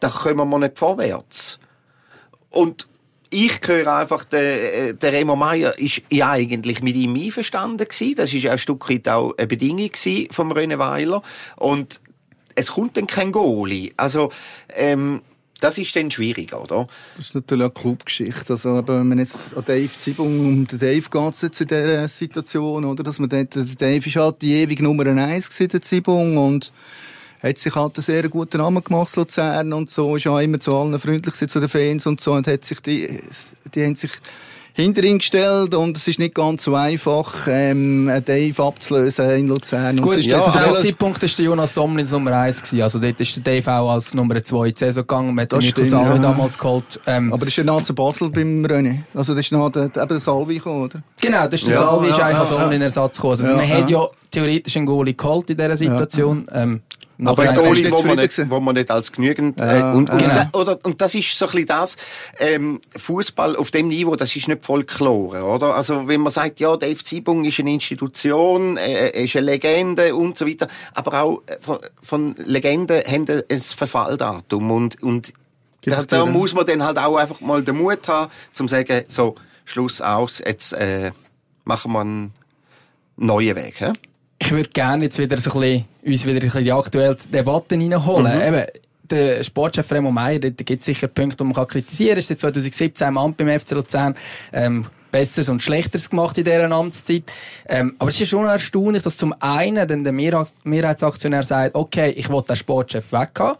da 0.00 0.08
kommen 0.08 0.48
wir 0.48 0.58
nicht 0.58 0.78
vorwärts. 0.78 1.58
Und 2.50 2.88
ich 3.30 3.60
höre 3.66 3.94
einfach, 3.94 4.24
der, 4.24 4.94
der 4.94 5.12
Remo 5.12 5.36
Meier 5.36 5.78
ist 5.78 6.02
ja 6.10 6.30
eigentlich 6.30 6.82
mit 6.82 6.96
ihm 6.96 7.14
einverstanden 7.14 7.86
gewesen. 7.86 8.14
Das 8.16 8.32
ist 8.32 8.42
ja 8.42 8.52
ein 8.52 8.58
Stück 8.58 8.88
weit 8.88 9.08
auch 9.08 9.36
eine 9.36 9.46
Bedingung 9.46 9.90
vom 10.30 10.52
René 10.52 10.78
Weiler. 10.78 11.22
Und 11.56 12.00
es 12.54 12.72
kommt 12.72 12.96
dann 12.96 13.06
kein 13.06 13.32
Goalie. 13.32 13.92
Also, 13.98 14.32
ähm, 14.74 15.20
das 15.60 15.76
ist 15.78 15.94
dann 15.96 16.10
schwierig, 16.10 16.52
oder? 16.54 16.86
Das 17.16 17.26
ist 17.26 17.34
natürlich 17.34 17.64
eine 17.64 17.72
Clubgeschichte. 17.72 18.52
Also, 18.52 18.82
wenn 18.86 19.08
man 19.08 19.18
jetzt 19.18 19.56
an 19.56 19.64
Dave 19.66 19.90
Zibung, 20.00 20.40
um 20.40 20.66
den 20.66 20.78
Dave 20.78 21.08
geht 21.10 21.34
es 21.34 21.42
jetzt 21.42 21.60
in 21.60 21.66
dieser 21.66 22.06
Situation, 22.06 22.84
oder? 22.84 23.02
Dass 23.02 23.18
man 23.18 23.28
dort, 23.28 23.54
der 23.54 23.64
Dave 23.64 24.06
ist 24.06 24.16
halt 24.16 24.40
die 24.40 24.54
ewige 24.54 24.84
Nummer 24.84 25.06
eins 25.06 25.50
gewesen, 25.50 25.70
der 25.70 25.82
Zibung, 25.82 26.36
und 26.36 26.72
hat 27.42 27.58
sich 27.58 27.74
halt 27.74 27.96
einen 27.96 28.04
sehr 28.04 28.28
guten 28.28 28.58
Namen 28.58 28.82
gemacht, 28.82 29.14
Luzern 29.16 29.72
und 29.72 29.90
so, 29.90 30.16
ist 30.16 30.26
auch 30.26 30.38
immer 30.38 30.60
zu 30.60 30.76
allen 30.76 30.98
freundlich 30.98 31.34
zu 31.34 31.60
den 31.60 31.68
Fans 31.68 32.06
und 32.06 32.20
so, 32.20 32.32
und 32.32 32.46
hat 32.46 32.64
sich 32.64 32.80
die, 32.80 33.20
die 33.74 33.84
haben 33.84 33.96
sich 33.96 34.12
hinter 34.78 35.02
ihn 35.02 35.18
gestellt 35.18 35.74
und 35.74 35.96
es 35.96 36.06
ist 36.06 36.20
nicht 36.20 36.34
ganz 36.36 36.62
so 36.62 36.74
einfach, 36.76 37.48
ähm, 37.48 38.08
Dave 38.24 38.62
abzulösen 38.62 39.28
in 39.30 39.48
Luzern. 39.48 39.96
Gut, 39.96 40.18
ja. 40.18 40.40
zu 40.40 40.52
dem 40.52 40.76
Zeitpunkt 40.76 41.20
war 41.20 41.44
Jonas 41.44 41.74
Somlins 41.74 42.12
Nummer 42.12 42.32
1 42.32 42.62
gewesen. 42.62 42.82
Also 42.82 43.00
dort 43.00 43.20
ist 43.20 43.36
der 43.36 43.42
Dave 43.42 43.72
auch 43.72 43.90
als 43.90 44.14
Nummer 44.14 44.42
2 44.42 44.68
in 44.68 44.74
die 44.74 44.78
Saison 44.78 45.02
gegangen. 45.02 45.34
Man 45.34 45.42
hat 45.42 45.52
den 45.52 45.58
Nico 45.58 45.84
Salvi 45.84 46.14
ja. 46.14 46.18
damals 46.18 46.56
geholt. 46.56 47.00
Ähm, 47.06 47.32
Aber 47.32 47.44
das 47.44 47.48
ist 47.48 47.56
ja 47.56 47.64
nach 47.64 47.82
zu 47.82 47.92
Basel 47.92 48.30
beim 48.30 48.64
René. 48.64 49.00
Also 49.14 49.34
das 49.34 49.46
ist 49.46 49.52
nach 49.52 49.70
der, 49.72 49.86
eben 49.86 50.08
der 50.08 50.20
Salvi 50.20 50.54
gekommen, 50.54 50.84
oder? 50.84 51.02
Genau, 51.20 51.44
das 51.48 51.54
ist 51.54 51.66
der 51.66 51.74
ja, 51.74 51.80
Salvi, 51.80 52.08
ist 52.08 52.18
ja, 52.18 52.26
eigentlich 52.26 52.38
als 52.38 52.48
Somlin-Ersatz 52.50 53.16
gekommen. 53.16 53.32
Also 53.32 53.54
man 53.54 53.68
hat 53.68 53.90
ja 53.90 54.06
theoretisch 54.30 54.76
einen 54.76 54.86
Goalie 54.86 55.14
geholt 55.14 55.50
in 55.50 55.56
dieser 55.56 55.76
Situation. 55.76 56.46
Ähm, 56.52 56.82
aber 57.24 57.48
ein 57.48 57.54
Goalie, 57.56 57.90
wo 57.90 58.02
man, 58.02 58.16
nicht, 58.16 58.50
wo 58.50 58.60
man 58.60 58.74
nicht 58.74 58.90
als 58.90 59.10
genügend, 59.10 59.58
ja, 59.58 59.92
äh, 59.92 59.96
und, 59.96 60.08
und, 60.08 60.18
genau. 60.18 60.44
oder, 60.52 60.78
und 60.84 61.00
das 61.00 61.14
ist 61.14 61.36
so 61.36 61.46
ein 61.46 61.52
bisschen 61.52 61.66
das, 61.66 61.96
ähm, 62.38 62.80
Fußball 62.96 63.56
auf 63.56 63.70
dem 63.70 63.88
Niveau, 63.88 64.14
das 64.14 64.34
ist 64.36 64.46
nicht 64.46 64.64
Folklore, 64.64 65.42
oder? 65.42 65.74
Also, 65.74 66.06
wenn 66.06 66.20
man 66.20 66.32
sagt, 66.32 66.60
ja, 66.60 66.76
der 66.76 66.94
FC 66.94 67.22
Bung 67.22 67.44
ist 67.44 67.58
eine 67.58 67.72
Institution, 67.72 68.76
äh, 68.76 69.24
ist 69.24 69.36
eine 69.36 69.46
Legende 69.46 70.14
und 70.14 70.38
so 70.38 70.46
weiter, 70.46 70.68
aber 70.94 71.22
auch 71.22 71.42
äh, 71.46 71.56
von, 71.60 71.78
von 72.02 72.34
Legenden 72.38 73.02
haben 73.04 73.26
ein 73.48 73.60
Verfalldatum 73.60 74.70
und, 74.70 75.02
und 75.02 75.32
da, 75.84 76.02
da 76.02 76.26
muss 76.26 76.54
man 76.54 76.66
dann 76.66 76.82
halt 76.82 76.98
auch 76.98 77.16
einfach 77.16 77.40
mal 77.40 77.62
den 77.62 77.78
Mut 77.78 78.06
haben, 78.08 78.30
zum 78.52 78.68
sagen, 78.68 79.04
so, 79.08 79.34
Schluss 79.64 80.00
aus, 80.00 80.40
jetzt, 80.44 80.72
äh, 80.72 81.12
machen 81.64 81.92
wir 81.92 82.00
einen 82.00 82.32
neuen 83.16 83.56
Weg, 83.56 83.80
hä? 83.80 83.92
Ich 84.38 84.50
würde 84.50 84.70
gerne 84.70 85.04
jetzt 85.04 85.18
wieder 85.18 85.38
so 85.38 85.50
ein 85.52 85.60
bisschen, 85.60 85.84
uns 86.04 86.24
wieder 86.26 86.36
ein 86.36 86.40
bisschen 86.40 86.64
die 86.64 86.72
aktuelle 86.72 87.16
Debatte 87.32 87.74
reinholen. 87.74 88.36
Mhm. 88.36 88.42
Eben, 88.42 88.66
der 89.10 89.42
Sportchef 89.42 89.90
Remo 89.90 90.10
Meier, 90.10 90.38
da 90.38 90.50
gibt 90.50 90.80
es 90.80 90.84
sicher 90.84 91.08
Punkte, 91.08 91.38
die 91.38 91.44
man 91.44 91.54
kann 91.54 91.66
kritisieren 91.66 92.10
kann. 92.10 92.16
Er 92.16 92.18
ist 92.18 92.28
seit 92.28 92.40
2017 92.40 93.08
im 93.08 93.18
Amt 93.18 93.36
beim 93.38 93.58
FC 93.58 93.70
Luzern. 93.72 94.14
Ähm, 94.52 94.86
Besseres 95.10 95.48
und 95.48 95.62
Schlechteres 95.62 96.10
gemacht 96.10 96.36
in 96.36 96.44
dieser 96.44 96.70
Amtszeit. 96.70 97.24
Ähm, 97.66 97.96
aber 97.98 98.10
es 98.10 98.20
ist 98.20 98.28
schon 98.28 98.46
erstaunlich, 98.46 99.02
dass 99.02 99.16
zum 99.16 99.34
einen 99.40 99.88
dann 99.88 100.04
der 100.04 100.12
Mehrheitsaktionär 100.12 101.42
sagt, 101.42 101.74
okay, 101.74 102.10
ich 102.10 102.28
will 102.28 102.42
den 102.42 102.56
Sportchef 102.56 103.10
weghaben. 103.12 103.56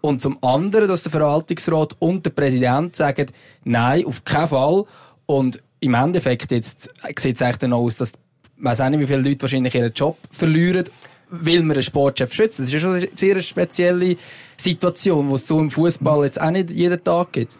Und 0.00 0.20
zum 0.20 0.42
anderen, 0.42 0.88
dass 0.88 1.02
der 1.02 1.12
Verwaltungsrat 1.12 1.96
und 1.98 2.24
der 2.24 2.30
Präsident 2.30 2.96
sagen, 2.96 3.26
nein, 3.64 4.06
auf 4.06 4.24
keinen 4.24 4.48
Fall. 4.48 4.84
Und 5.26 5.60
im 5.80 5.94
Endeffekt 5.94 6.50
jetzt 6.50 6.90
sieht 7.16 7.36
es 7.36 7.40
echt 7.40 7.62
dann 7.62 7.72
aus, 7.72 7.96
dass 7.96 8.12
weiß 8.60 8.80
auch 8.80 8.88
nicht, 8.88 9.00
wie 9.00 9.06
viele 9.06 9.22
Leute 9.22 9.42
wahrscheinlich 9.42 9.74
ihren 9.74 9.92
Job 9.92 10.18
verlieren, 10.30 10.84
weil 11.30 11.60
man 11.60 11.72
einen 11.72 11.82
Sportchef 11.82 12.32
schützt. 12.32 12.58
Das 12.58 12.72
ist 12.72 12.80
schon 12.80 12.96
eine 12.96 13.08
sehr 13.14 13.40
spezielle 13.40 14.16
Situation, 14.56 15.28
die 15.28 15.34
es 15.34 15.46
so 15.46 15.60
im 15.60 15.70
Fußball 15.70 16.24
jetzt 16.24 16.40
auch 16.40 16.50
nicht 16.50 16.70
jeden 16.70 17.02
Tag 17.02 17.32
gibt. 17.32 17.56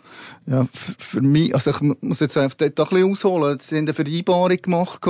Ja, 0.46 0.66
für 0.72 1.20
mich, 1.20 1.54
also 1.54 1.70
ich 1.70 1.80
muss 2.00 2.20
jetzt 2.20 2.36
einfach 2.38 2.56
dort 2.56 2.78
ein 2.78 2.84
bisschen 2.88 3.12
ausholen. 3.12 3.58
Sie 3.60 3.76
haben 3.76 3.84
eine 3.84 3.94
Vereinbarung 3.94 4.56
gemacht, 4.62 5.06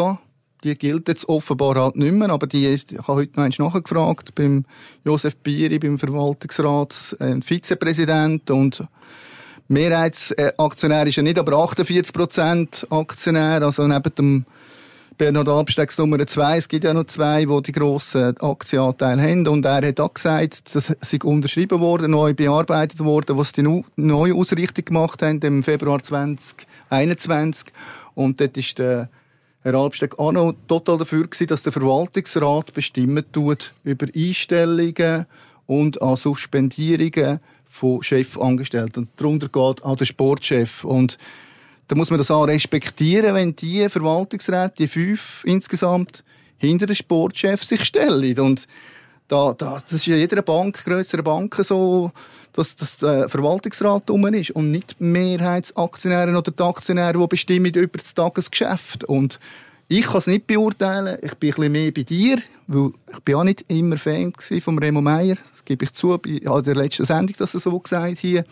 die 0.64 0.74
gilt 0.74 1.06
jetzt 1.08 1.28
offenbar 1.28 1.76
halt 1.76 1.96
nicht 1.96 2.12
mehr, 2.12 2.30
aber 2.30 2.48
die 2.48 2.64
ist, 2.64 2.90
ich 2.90 2.98
habe 2.98 3.20
heute 3.20 3.38
noch 3.40 3.72
nachgefragt, 3.72 4.34
beim 4.34 4.64
Josef 5.04 5.36
Bieri, 5.36 5.78
beim 5.78 5.98
Verwaltungsrat, 5.98 7.16
ein 7.20 7.42
Vizepräsident 7.42 8.50
und 8.50 8.82
Mehrheitsaktionär 9.68 11.06
ist 11.06 11.18
er 11.18 11.22
nicht, 11.22 11.38
aber 11.38 11.52
48% 11.52 12.90
Aktionär, 12.90 13.62
also 13.62 13.86
neben 13.86 14.14
dem 14.16 14.46
Bernhard 15.18 15.48
Albstecks 15.48 15.98
Nummer 15.98 16.24
zwei. 16.28 16.58
Es 16.58 16.68
gibt 16.68 16.84
ja 16.84 16.94
noch 16.94 17.06
zwei, 17.06 17.44
die 17.44 17.62
die 17.62 17.72
grossen 17.72 18.36
Aktienanteile 18.36 19.20
haben. 19.20 19.48
Und 19.48 19.66
er 19.66 19.86
hat 19.86 19.98
auch 19.98 20.14
gesagt, 20.14 20.74
dass 20.74 20.94
sie 21.00 21.18
unterschrieben 21.22 21.80
worden, 21.80 22.12
neu 22.12 22.34
bearbeitet 22.34 23.00
worden, 23.00 23.36
was 23.36 23.50
die 23.50 23.82
neue 23.96 24.34
Ausrichtung 24.34 24.84
gemacht 24.84 25.20
haben 25.20 25.40
im 25.40 25.64
Februar 25.64 26.00
2021. 26.00 27.66
Und 28.14 28.40
dort 28.40 28.56
ist 28.56 28.78
der 28.78 29.10
Herr 29.62 29.74
Albsteck 29.74 30.20
auch 30.20 30.30
noch 30.30 30.54
total 30.68 30.98
dafür 30.98 31.26
gewesen, 31.26 31.48
dass 31.48 31.64
der 31.64 31.72
Verwaltungsrat 31.72 32.72
bestimmen 32.72 33.24
tut 33.32 33.72
über 33.82 34.06
Einstellungen 34.14 35.26
und 35.66 36.00
an 36.00 36.14
Suspendierungen 36.14 37.40
von 37.66 38.02
Chefangestellten. 38.02 39.04
Und 39.04 39.10
darunter 39.16 39.48
geht 39.48 39.84
auch 39.84 39.96
der 39.96 40.04
Sportchef. 40.04 40.84
Und 40.84 41.18
da 41.88 41.96
muss 41.96 42.10
man 42.10 42.18
das 42.18 42.30
auch 42.30 42.44
respektieren, 42.44 43.34
wenn 43.34 43.56
die 43.56 43.88
Verwaltungsräte, 43.88 44.74
die 44.78 44.88
fünf 44.88 45.42
insgesamt, 45.44 46.22
hinter 46.58 46.86
den 46.86 46.96
Sportchef 46.96 47.64
sich 47.64 47.84
stellen. 47.84 48.38
Und 48.38 48.66
da, 49.26 49.54
da, 49.54 49.78
das 49.82 49.92
ist 49.92 50.06
ja 50.06 50.16
jeder 50.16 50.42
Bank, 50.42 50.84
größere 50.84 51.22
Bank 51.22 51.54
so, 51.62 52.12
dass, 52.52 52.76
dass 52.76 52.98
der 52.98 53.28
Verwaltungsrat 53.28 54.10
rum 54.10 54.26
ist 54.34 54.50
und 54.50 54.70
nicht 54.70 54.96
Mehrheitsaktionäre 54.98 56.36
oder 56.36 56.50
die 56.50 56.62
Aktionäre, 56.62 57.18
die 57.18 57.26
bestimmen 57.26 57.72
über 57.72 57.98
das 57.98 58.14
Tagesgeschäft. 58.14 59.04
Und 59.04 59.38
ich 59.86 60.06
kann 60.06 60.18
es 60.18 60.26
nicht 60.26 60.46
beurteilen. 60.46 61.18
Ich 61.22 61.34
bin 61.34 61.50
ein 61.50 61.56
bisschen 61.56 61.72
mehr 61.72 61.92
bei 61.92 62.02
dir, 62.02 62.38
weil 62.66 62.90
ich 63.12 63.20
bin 63.20 63.34
auch 63.36 63.44
nicht 63.44 63.64
immer 63.68 63.96
Fan 63.96 64.32
von 64.60 64.78
Remo 64.78 65.00
Meier. 65.00 65.36
Das 65.52 65.64
gebe 65.64 65.84
ich 65.84 65.92
zu. 65.92 66.18
Ich 66.26 66.46
habe 66.46 66.58
in 66.58 66.64
der 66.64 66.74
letzten 66.74 67.06
Sendung 67.06 67.34
das 67.38 67.52
so 67.52 67.78
gesagt 67.78 68.18
hier. 68.18 68.44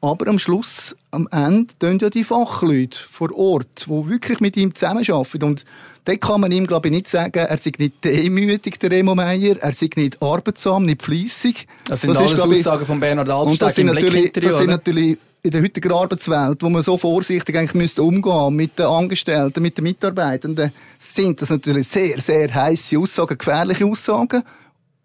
Aber 0.00 0.28
am 0.28 0.38
Schluss, 0.38 0.94
am 1.10 1.28
Ende, 1.32 1.74
tun 1.78 1.98
ja 1.98 2.08
die 2.08 2.22
Fachleute 2.22 2.98
vor 2.98 3.36
Ort, 3.36 3.86
die 3.86 4.08
wirklich 4.08 4.38
mit 4.38 4.56
ihm 4.56 4.74
zusammenarbeiten. 4.74 5.42
Und 5.42 5.64
dort 6.04 6.20
kann 6.20 6.40
man 6.40 6.52
ihm, 6.52 6.68
glaube 6.68 6.88
ich, 6.88 6.94
nicht 6.94 7.08
sagen, 7.08 7.38
er 7.38 7.56
sei 7.56 7.72
nicht 7.78 8.04
demütig, 8.04 8.78
der 8.78 8.92
Remo 8.92 9.16
Meier, 9.16 9.56
er 9.58 9.72
sei 9.72 9.90
nicht 9.96 10.22
arbeitsam, 10.22 10.84
nicht 10.84 11.02
fleissig. 11.02 11.66
Das 11.86 12.02
sind 12.02 12.10
das 12.10 12.18
alles 12.18 12.32
ist, 12.32 12.40
Aussagen 12.40 12.86
von 12.86 13.00
Bernhard 13.00 13.28
Albsteg 13.28 13.78
im 13.78 13.90
Blick 13.90 14.32
Das 14.34 14.58
sind 14.58 14.70
natürlich 14.70 15.18
in 15.42 15.50
der 15.50 15.62
heutigen 15.62 15.92
Arbeitswelt, 15.92 16.62
wo 16.62 16.68
man 16.68 16.82
so 16.82 16.96
vorsichtig 16.98 17.56
eigentlich 17.56 17.74
müsste 17.74 18.02
umgehen 18.02 18.54
mit 18.54 18.78
den 18.78 18.86
Angestellten, 18.86 19.62
mit 19.62 19.78
den 19.78 19.84
Mitarbeitenden, 19.84 20.72
sind 20.98 21.40
das 21.40 21.50
natürlich 21.50 21.88
sehr, 21.88 22.20
sehr 22.20 22.52
heiße 22.52 22.98
Aussagen, 22.98 23.38
gefährliche 23.38 23.86
Aussagen. 23.86 24.42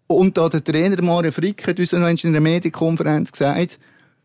Und 0.06 0.36
da 0.36 0.48
der 0.48 0.62
Trainer 0.62 1.00
Mario 1.02 1.32
Frick 1.32 1.66
hat 1.66 1.78
uns 1.78 1.92
noch 1.92 2.06
in 2.06 2.18
einer 2.24 2.40
Medienkonferenz 2.40 3.32
gesagt, 3.32 3.78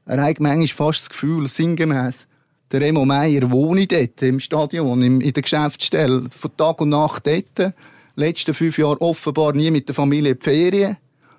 er 0.10 0.24
hat 0.24 0.40
manchmal 0.40 0.68
fast 0.68 1.02
das 1.02 1.10
Gefühl, 1.12 1.48
sinngemäß, 1.48 2.26
der 2.72 2.82
Remo 2.82 3.06
Meier 3.06 3.52
wohne 3.52 3.86
dort 3.86 4.20
im 4.24 4.40
Stadion, 4.40 5.02
in 5.04 5.20
der 5.20 5.44
Geschäftsstelle, 5.44 6.24
von 6.36 6.58
Tag 6.58 6.82
und 6.82 6.90
Nacht 6.90 7.28
dort. 7.28 7.76
Letzten 8.16 8.56
fünf 8.56 8.80
Jahre 8.80 9.00
offenbar 9.02 9.54
nie 9.54 9.70
mit 9.70 9.88
der 9.88 9.94
Familie 9.94 10.32
in 10.32 10.40
die 10.40 10.44
Ferien. 10.44 10.98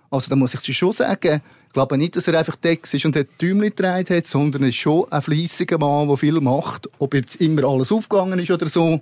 Also 0.09 0.31
da 0.31 0.37
muss 0.37 0.55
ich 0.55 0.77
schon 0.77 0.93
sagen, 0.93 1.43
ich 1.67 1.73
glaube 1.73 1.99
nicht, 1.99 2.15
dass 2.15 2.29
er 2.29 2.39
einfach 2.39 2.55
Dex 2.55 2.95
ist 2.95 3.05
und 3.05 3.17
hat 3.17 3.27
Tümli 3.39 3.71
getragen 3.71 4.17
hat, 4.17 4.27
sondern 4.27 4.63
er 4.63 4.69
ist 4.69 4.77
schon 4.77 5.11
ein 5.11 5.23
fleissiger 5.23 5.79
Mann, 5.79 6.07
der 6.07 6.17
viel 6.17 6.41
macht. 6.41 6.89
Ob 7.01 7.15
jetzt 7.15 7.37
immer 7.41 7.65
alles 7.65 7.91
aufgegangen 7.91 8.39
ist 8.39 8.53
oder 8.53 8.69
so, 8.69 9.01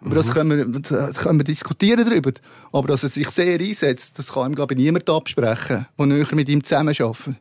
aber 0.00 0.10
mhm. 0.10 0.14
das 0.14 0.30
können 0.32 0.72
wir, 0.72 0.80
da 0.80 1.12
können 1.12 1.40
wir 1.40 1.44
diskutieren 1.44 2.08
darüber. 2.08 2.32
Aber 2.72 2.88
dass 2.88 3.02
er 3.02 3.10
sich 3.10 3.28
sehr 3.28 3.60
einsetzt, 3.60 4.18
das 4.18 4.32
kann 4.32 4.50
ihm, 4.50 4.54
glaube 4.54 4.72
ich, 4.72 4.80
niemand 4.80 5.10
absprechen, 5.10 5.86
der 5.98 6.06
näher 6.06 6.34
mit 6.34 6.48
ihm 6.48 6.64
zusammenarbeitet. 6.64 7.36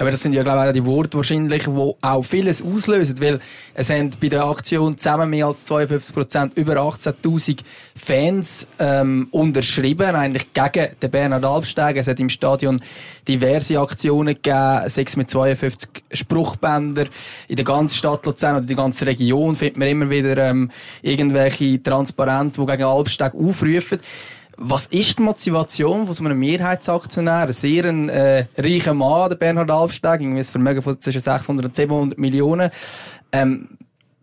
Aber 0.00 0.10
das 0.10 0.22
sind 0.22 0.32
ja, 0.32 0.42
glaube 0.42 0.62
ich, 0.62 0.68
auch 0.68 0.72
die 0.72 0.86
Worte 0.86 1.18
wahrscheinlich, 1.18 1.64
die 1.64 1.92
auch 2.00 2.22
vieles 2.22 2.62
auslösen, 2.62 3.20
weil 3.20 3.38
es 3.74 3.90
haben 3.90 4.08
bei 4.18 4.30
der 4.30 4.46
Aktion 4.46 4.96
zusammen 4.96 5.28
mehr 5.28 5.44
als 5.44 5.66
52 5.66 6.14
Prozent 6.14 6.56
über 6.56 6.76
18.000 6.76 7.58
Fans 7.96 8.66
ähm, 8.78 9.28
unterschrieben, 9.30 10.16
eigentlich 10.16 10.54
gegen 10.54 10.96
den 11.02 11.10
Bernhard 11.10 11.44
Albsteg. 11.44 11.98
Es 11.98 12.08
hat 12.08 12.18
im 12.18 12.30
Stadion 12.30 12.80
diverse 13.28 13.78
Aktionen 13.78 14.36
gegeben, 14.36 14.88
sechs 14.88 15.16
mit 15.16 15.28
52 15.28 15.90
Spruchbänder. 16.12 17.04
In 17.48 17.56
der 17.56 17.64
ganzen 17.66 17.98
Stadt 17.98 18.24
Luzern 18.24 18.52
oder 18.52 18.62
in 18.62 18.68
der 18.68 18.76
ganzen 18.76 19.04
Region 19.04 19.54
findet 19.54 19.76
man 19.76 19.88
immer 19.88 20.08
wieder 20.08 20.34
ähm, 20.38 20.70
irgendwelche 21.02 21.82
Transparente, 21.82 22.58
die 22.58 22.66
gegen 22.66 22.84
Albsteg 22.84 23.34
aufrufen. 23.34 24.00
Was 24.62 24.84
ist 24.88 25.18
die 25.18 25.22
Motivation 25.22 26.04
von 26.04 26.14
so 26.14 26.22
einem 26.22 26.38
Mehrheitsaktionär? 26.38 27.46
Ein 27.46 27.52
sehr 27.52 27.82
äh, 27.86 28.44
reicher 28.58 28.92
Mann, 28.92 29.30
der 29.30 29.36
Bernhard 29.36 29.70
Alfsteg, 29.70 30.20
irgendwie 30.20 30.40
ein 30.40 30.44
Vermögen 30.44 30.82
von 30.82 31.00
zwischen 31.00 31.20
600 31.20 31.64
und 31.64 31.74
700 31.74 32.18
Millionen. 32.18 32.70
Ähm, 33.32 33.78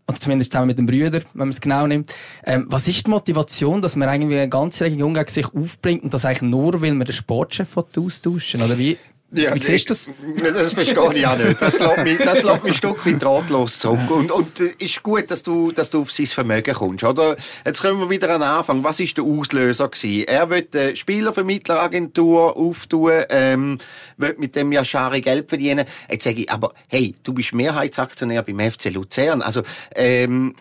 oder 0.07 0.19
zumindest 0.19 0.51
zusammen 0.51 0.67
mit 0.67 0.77
den 0.77 0.85
Brüdern, 0.85 1.23
wenn 1.33 1.39
man 1.39 1.49
es 1.49 1.59
genau 1.59 1.87
nimmt. 1.87 2.13
Ähm, 2.45 2.67
was 2.69 2.87
ist 2.87 3.07
die 3.07 3.09
Motivation, 3.09 3.81
dass 3.81 3.95
man 3.95 4.13
irgendwie 4.13 4.37
eine 4.37 4.47
ganze 4.47 4.85
Region 4.85 5.15
gegen 5.15 5.27
sich 5.27 5.51
aufbringt 5.55 6.03
und 6.03 6.13
das 6.13 6.23
eigentlich 6.23 6.43
nur, 6.43 6.83
weil 6.83 6.93
man 6.93 7.07
den 7.07 7.13
Sportchef 7.13 7.75
austauschen 7.75 8.61
Oder 8.61 8.77
wie? 8.77 8.95
Ja, 9.31 9.53
Wie 9.53 9.61
siehst 9.61 9.89
du 9.89 9.93
das? 9.93 10.07
Das 10.53 10.71
verstehe 10.71 11.13
ich 11.13 11.27
auch 11.27 11.37
nicht. 11.37 11.61
Das 11.61 11.77
lässt 11.79 11.97
mich, 11.97 12.17
das 12.17 12.43
lässt 12.43 12.63
mich 12.63 12.71
ein 12.71 12.77
Stück 12.77 13.05
weit 13.05 13.25
ratlos 13.25 13.77
zurück. 13.77 14.09
Und, 14.09 14.31
und 14.31 14.59
äh, 14.61 14.73
ist 14.79 15.03
gut, 15.03 15.29
dass 15.29 15.43
du, 15.43 15.73
dass 15.73 15.89
du 15.89 16.01
auf 16.03 16.11
sein 16.11 16.27
Vermögen 16.27 16.73
kommst, 16.73 17.03
oder? 17.03 17.35
Jetzt 17.65 17.81
kommen 17.81 17.99
wir 17.99 18.09
wieder 18.09 18.33
an 18.33 18.39
den 18.39 18.49
Anfang. 18.49 18.85
Was 18.85 19.01
ist 19.01 19.17
der 19.17 19.25
Auslöser 19.25 19.89
gewesen? 19.89 20.27
Er 20.29 20.49
will 20.49 20.65
eine 20.73 20.95
Spielervermittleragentur 20.95 22.55
auftun, 22.55 23.25
ähm, 23.29 23.79
will 24.15 24.35
mit 24.37 24.55
dem 24.55 24.71
Yashari 24.71 25.19
Geld 25.19 25.49
verdienen. 25.49 25.85
Jetzt 26.09 26.23
sage 26.23 26.43
ich, 26.43 26.49
aber 26.49 26.71
hey, 26.87 27.13
du 27.23 27.33
bist 27.33 27.53
Mehrheitsaktionär 27.53 28.43
beim 28.43 28.59
FC 28.71 28.91
Luzern. 28.91 29.41
Also, 29.41 29.63
ähm, 29.93 30.55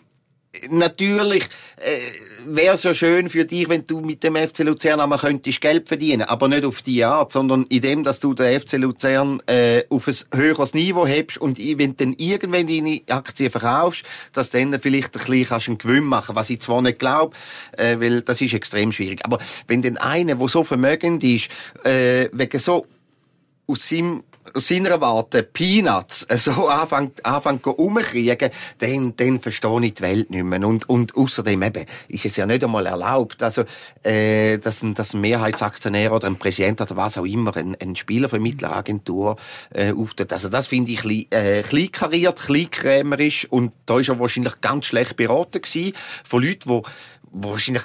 natürlich 0.70 1.44
äh, 1.76 1.98
wäre 2.46 2.74
es 2.74 2.82
ja 2.82 2.94
schön 2.94 3.28
für 3.28 3.44
dich, 3.44 3.68
wenn 3.68 3.86
du 3.86 4.00
mit 4.00 4.22
dem 4.22 4.36
FC 4.36 4.60
Luzern 4.60 5.00
einmal 5.00 5.18
könntest 5.18 5.60
Geld 5.60 5.88
verdienen, 5.88 6.22
aber 6.22 6.48
nicht 6.48 6.64
auf 6.64 6.82
die 6.82 7.04
Art, 7.04 7.32
sondern 7.32 7.64
in 7.64 7.80
dem, 7.82 8.04
dass 8.04 8.20
du 8.20 8.34
den 8.34 8.60
FC 8.60 8.74
Luzern 8.74 9.42
äh, 9.46 9.84
auf 9.90 10.06
ein 10.06 10.14
höheres 10.34 10.74
Niveau 10.74 11.06
hebst 11.06 11.38
und 11.38 11.58
wenn 11.58 11.96
du 11.96 12.04
dann 12.04 12.14
irgendwann 12.18 12.66
deine 12.66 13.00
Aktien 13.08 13.50
verkaufst, 13.50 14.04
dass 14.32 14.50
dann 14.50 14.78
vielleicht 14.80 15.16
ein 15.16 15.24
bisschen 15.24 15.44
kannst 15.46 15.68
einen 15.68 15.78
Gewinn 15.78 16.04
machen, 16.04 16.36
was 16.36 16.50
ich 16.50 16.60
zwar 16.60 16.82
nicht 16.82 16.98
glaube, 16.98 17.36
äh, 17.76 17.98
weil 18.00 18.22
das 18.22 18.40
ist 18.40 18.54
extrem 18.54 18.92
schwierig. 18.92 19.24
Aber 19.24 19.38
wenn 19.66 19.82
dann 19.82 19.96
einer, 19.96 20.34
der 20.34 20.48
so 20.48 20.62
vermögend 20.62 21.24
ist, 21.24 21.48
äh, 21.84 22.28
wegen 22.32 22.58
so 22.58 22.86
aus 23.66 23.88
seinem 23.88 24.22
aus 24.54 24.68
seiner 24.68 25.00
Warte 25.00 25.42
Peanuts 25.42 26.26
so 26.36 26.68
anfängt, 26.68 27.24
anfängt 27.24 27.66
umkriegen, 27.66 28.50
dann, 28.78 29.14
dann 29.16 29.40
verstehe 29.40 29.84
ich 29.84 29.94
die 29.94 30.02
Welt 30.02 30.30
nicht 30.30 30.44
mehr. 30.44 30.66
Und, 30.66 30.88
und 30.88 31.16
außerdem 31.16 31.62
eben, 31.62 31.86
ist 32.08 32.24
es 32.24 32.36
ja 32.36 32.46
nicht 32.46 32.64
einmal 32.64 32.86
erlaubt, 32.86 33.42
also, 33.42 33.64
äh, 34.02 34.58
dass 34.58 34.82
ein, 34.82 34.94
dass 34.94 35.14
ein 35.14 35.20
Mehrheitsaktionär 35.20 36.12
oder 36.12 36.28
ein 36.28 36.36
Präsident 36.36 36.80
oder 36.80 36.96
was 36.96 37.18
auch 37.18 37.24
immer 37.24 37.56
ein, 37.56 37.76
ein 37.80 37.96
Spielervermittleragentur 37.96 39.36
äh, 39.74 39.92
auftut. 39.92 40.32
Also 40.32 40.48
das 40.48 40.66
finde 40.66 40.92
ich 40.92 40.98
klein, 40.98 41.26
äh, 41.30 41.62
kleinkariert, 41.62 42.40
kleinkrämerisch 42.40 43.46
und 43.50 43.72
da 43.86 43.98
ist 43.98 44.08
er 44.08 44.18
wahrscheinlich 44.18 44.60
ganz 44.60 44.86
schlecht 44.86 45.16
beraten 45.16 45.62
gewesen 45.62 45.92
von 46.24 46.42
Leuten, 46.42 46.68
die 46.68 46.82
wahrscheinlich 47.32 47.84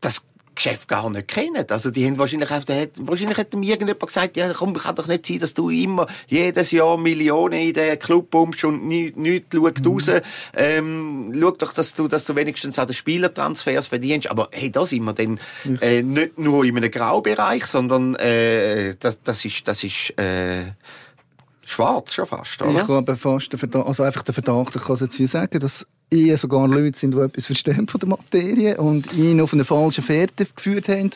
das 0.00 0.22
Geschäft 0.54 0.88
gar 0.88 1.08
nicht 1.10 1.28
kennen. 1.28 1.64
Also 1.70 1.90
die 1.90 2.06
haben 2.06 2.18
wahrscheinlich, 2.18 2.50
hat, 2.50 2.68
wahrscheinlich 2.98 3.38
hat 3.38 3.54
mir 3.54 3.70
irgendjemand 3.70 4.06
gesagt, 4.06 4.36
ja 4.36 4.52
komm, 4.52 4.74
kann 4.74 4.94
doch 4.94 5.06
nicht 5.06 5.26
sein, 5.26 5.38
dass 5.38 5.54
du 5.54 5.70
immer 5.70 6.06
jedes 6.26 6.70
Jahr 6.70 6.98
Millionen 6.98 7.60
in 7.60 7.72
den 7.72 7.98
Club 7.98 8.30
pumpst 8.30 8.64
und 8.64 8.86
nichts 8.86 9.16
nicht 9.16 9.46
schaut 9.52 9.80
mhm. 9.80 9.92
raus. 9.92 10.10
Ähm, 10.54 11.32
schau 11.38 11.50
doch, 11.52 11.72
dass 11.72 11.94
du, 11.94 12.08
dass 12.08 12.24
du 12.24 12.36
wenigstens 12.36 12.78
an 12.78 12.86
den 12.86 12.94
Spielertransfers 12.94 13.86
verdienst. 13.86 14.30
Aber 14.30 14.48
hey, 14.52 14.70
da 14.70 14.86
sind 14.86 15.04
wir 15.04 15.12
dann 15.12 15.38
äh, 15.80 16.02
nicht 16.02 16.38
nur 16.38 16.64
in 16.64 16.76
einem 16.76 16.90
Graubereich, 16.90 17.64
sondern 17.66 18.14
äh, 18.16 18.94
das, 18.98 19.22
das 19.22 19.44
ist, 19.44 19.66
das 19.66 19.84
ist 19.84 20.18
äh, 20.18 20.72
schwarz 21.64 22.14
schon 22.14 22.26
fast, 22.26 22.60
oder? 22.62 22.82
Ich 22.82 22.88
habe 22.88 23.16
fast 23.16 23.52
den 23.52 23.58
Verdacht, 23.58 23.86
also 23.86 24.02
einfach 24.02 24.22
den 24.22 24.34
Verdacht, 24.34 24.76
ich 24.76 24.82
kann 24.82 24.94
es 24.94 25.00
jetzt 25.00 25.14
hier 25.14 25.28
sagen, 25.28 25.60
dass 25.60 25.86
eher 26.10 26.36
sogar 26.36 26.66
Leute 26.68 26.98
sind, 26.98 27.14
die 27.14 27.18
etwas 27.18 27.46
verstehen 27.46 27.86
von 27.86 28.00
der 28.00 28.08
Materie 28.08 28.76
und 28.76 29.12
ihn 29.12 29.40
auf 29.40 29.52
eine 29.52 29.64
falsche 29.64 30.02
Fährte 30.02 30.46
geführt 30.46 30.88
haben 30.88 31.10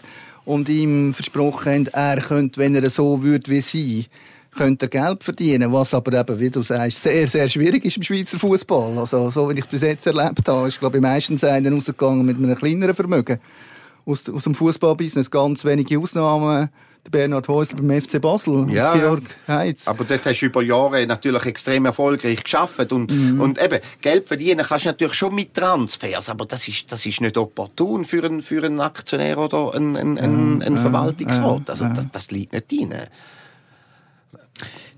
und 0.45 0.69
ihm 0.69 1.13
versprochen 1.13 1.73
haben, 1.73 1.87
er 1.93 2.21
könnte, 2.21 2.61
wenn 2.61 2.75
er 2.75 2.89
so 2.91 3.23
würde 3.23 3.51
wie 3.51 3.61
sie, 3.61 4.07
könnte 4.55 4.87
er 4.87 4.89
Geld 4.89 5.25
verdienen, 5.25 5.73
was 5.73 5.95
aber 5.95 6.19
eben, 6.19 6.39
wie 6.39 6.51
du 6.51 6.63
sagst, 6.63 7.03
sehr, 7.03 7.27
sehr 7.27 7.49
schwierig 7.49 7.85
ist 7.85 7.97
im 7.97 8.03
Schweizer 8.05 8.39
Fußball. 8.39 8.99
Also, 8.99 9.31
so 9.31 9.51
wie 9.51 9.59
ich 9.59 9.67
bis 9.67 9.83
jetzt 9.83 10.07
erlebt 10.07 10.49
habe, 10.49 10.69
ist, 10.69 10.79
glaube 10.79 10.99
ich, 10.99 11.03
meistens 11.03 11.43
einer 11.43 11.73
rausgegangen 11.73 12.25
mit 12.25 12.37
einem 12.37 12.55
kleineren 12.55 12.95
Vermögen. 12.95 13.41
Aus, 14.07 14.29
aus 14.29 14.45
dem 14.45 14.55
Fußballbusiness 14.55 15.31
ganz 15.31 15.65
wenige 15.65 15.99
Ausnahmen 15.99 16.69
Bernhard 17.11 17.49
Häusler 17.49 17.79
beim 17.83 18.01
FC 18.01 18.21
Basel, 18.21 18.71
ja, 18.71 18.95
Georg 18.95 19.23
Heitz. 19.47 19.87
Aber 19.87 20.05
dort 20.05 20.25
hast 20.25 20.41
du 20.41 20.47
über 20.47 20.63
Jahre 20.63 21.07
natürlich 21.07 21.45
extrem 21.47 21.85
erfolgreich 21.85 22.43
geschafft 22.43 22.93
und, 22.93 23.11
mhm. 23.11 23.41
und 23.41 23.63
eben, 23.63 23.81
Geld 24.01 24.27
verdienen 24.27 24.65
kannst 24.67 24.87
du 24.87 24.89
natürlich 24.89 25.15
schon 25.15 25.35
mit 25.35 25.55
Transfers, 25.55 26.29
aber 26.29 26.47
das 26.47 26.67
ist, 26.67 26.91
das 26.91 27.05
ist 27.05 27.21
nicht 27.21 27.37
opportun 27.37 28.05
für 28.05 28.25
einen, 28.25 28.41
für 28.41 28.65
einen 28.65 28.81
Aktionär 28.81 29.39
oder 29.39 29.75
einen, 29.75 29.97
einen, 29.97 30.19
einen, 30.19 30.63
einen 30.63 30.79
Verwaltungsrat. 30.79 31.71
Also 31.71 31.87
das, 31.89 32.07
das 32.11 32.31
liegt 32.31 32.53
nicht 32.53 32.71
drin. 32.71 32.95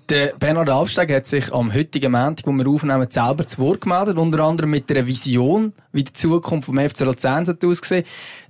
Der 0.08 0.34
Bernhard 0.38 0.68
Alfsteg 0.68 1.12
hat 1.12 1.26
sich 1.26 1.52
am 1.52 1.74
heutigen 1.74 2.12
Montag, 2.12 2.46
wo 2.46 2.52
wir 2.52 2.68
aufnehmen, 2.68 3.08
selber 3.10 3.44
zu 3.46 3.58
Wort 3.58 3.80
gemeldet, 3.80 4.18
unter 4.18 4.44
anderem 4.44 4.70
mit 4.70 4.88
einer 4.90 5.04
Vision, 5.04 5.72
wie 5.92 6.04
die 6.04 6.12
Zukunft 6.12 6.66
vom 6.66 6.78
FC 6.78 7.00
Luzern 7.00 7.44
aussehen 7.64 8.04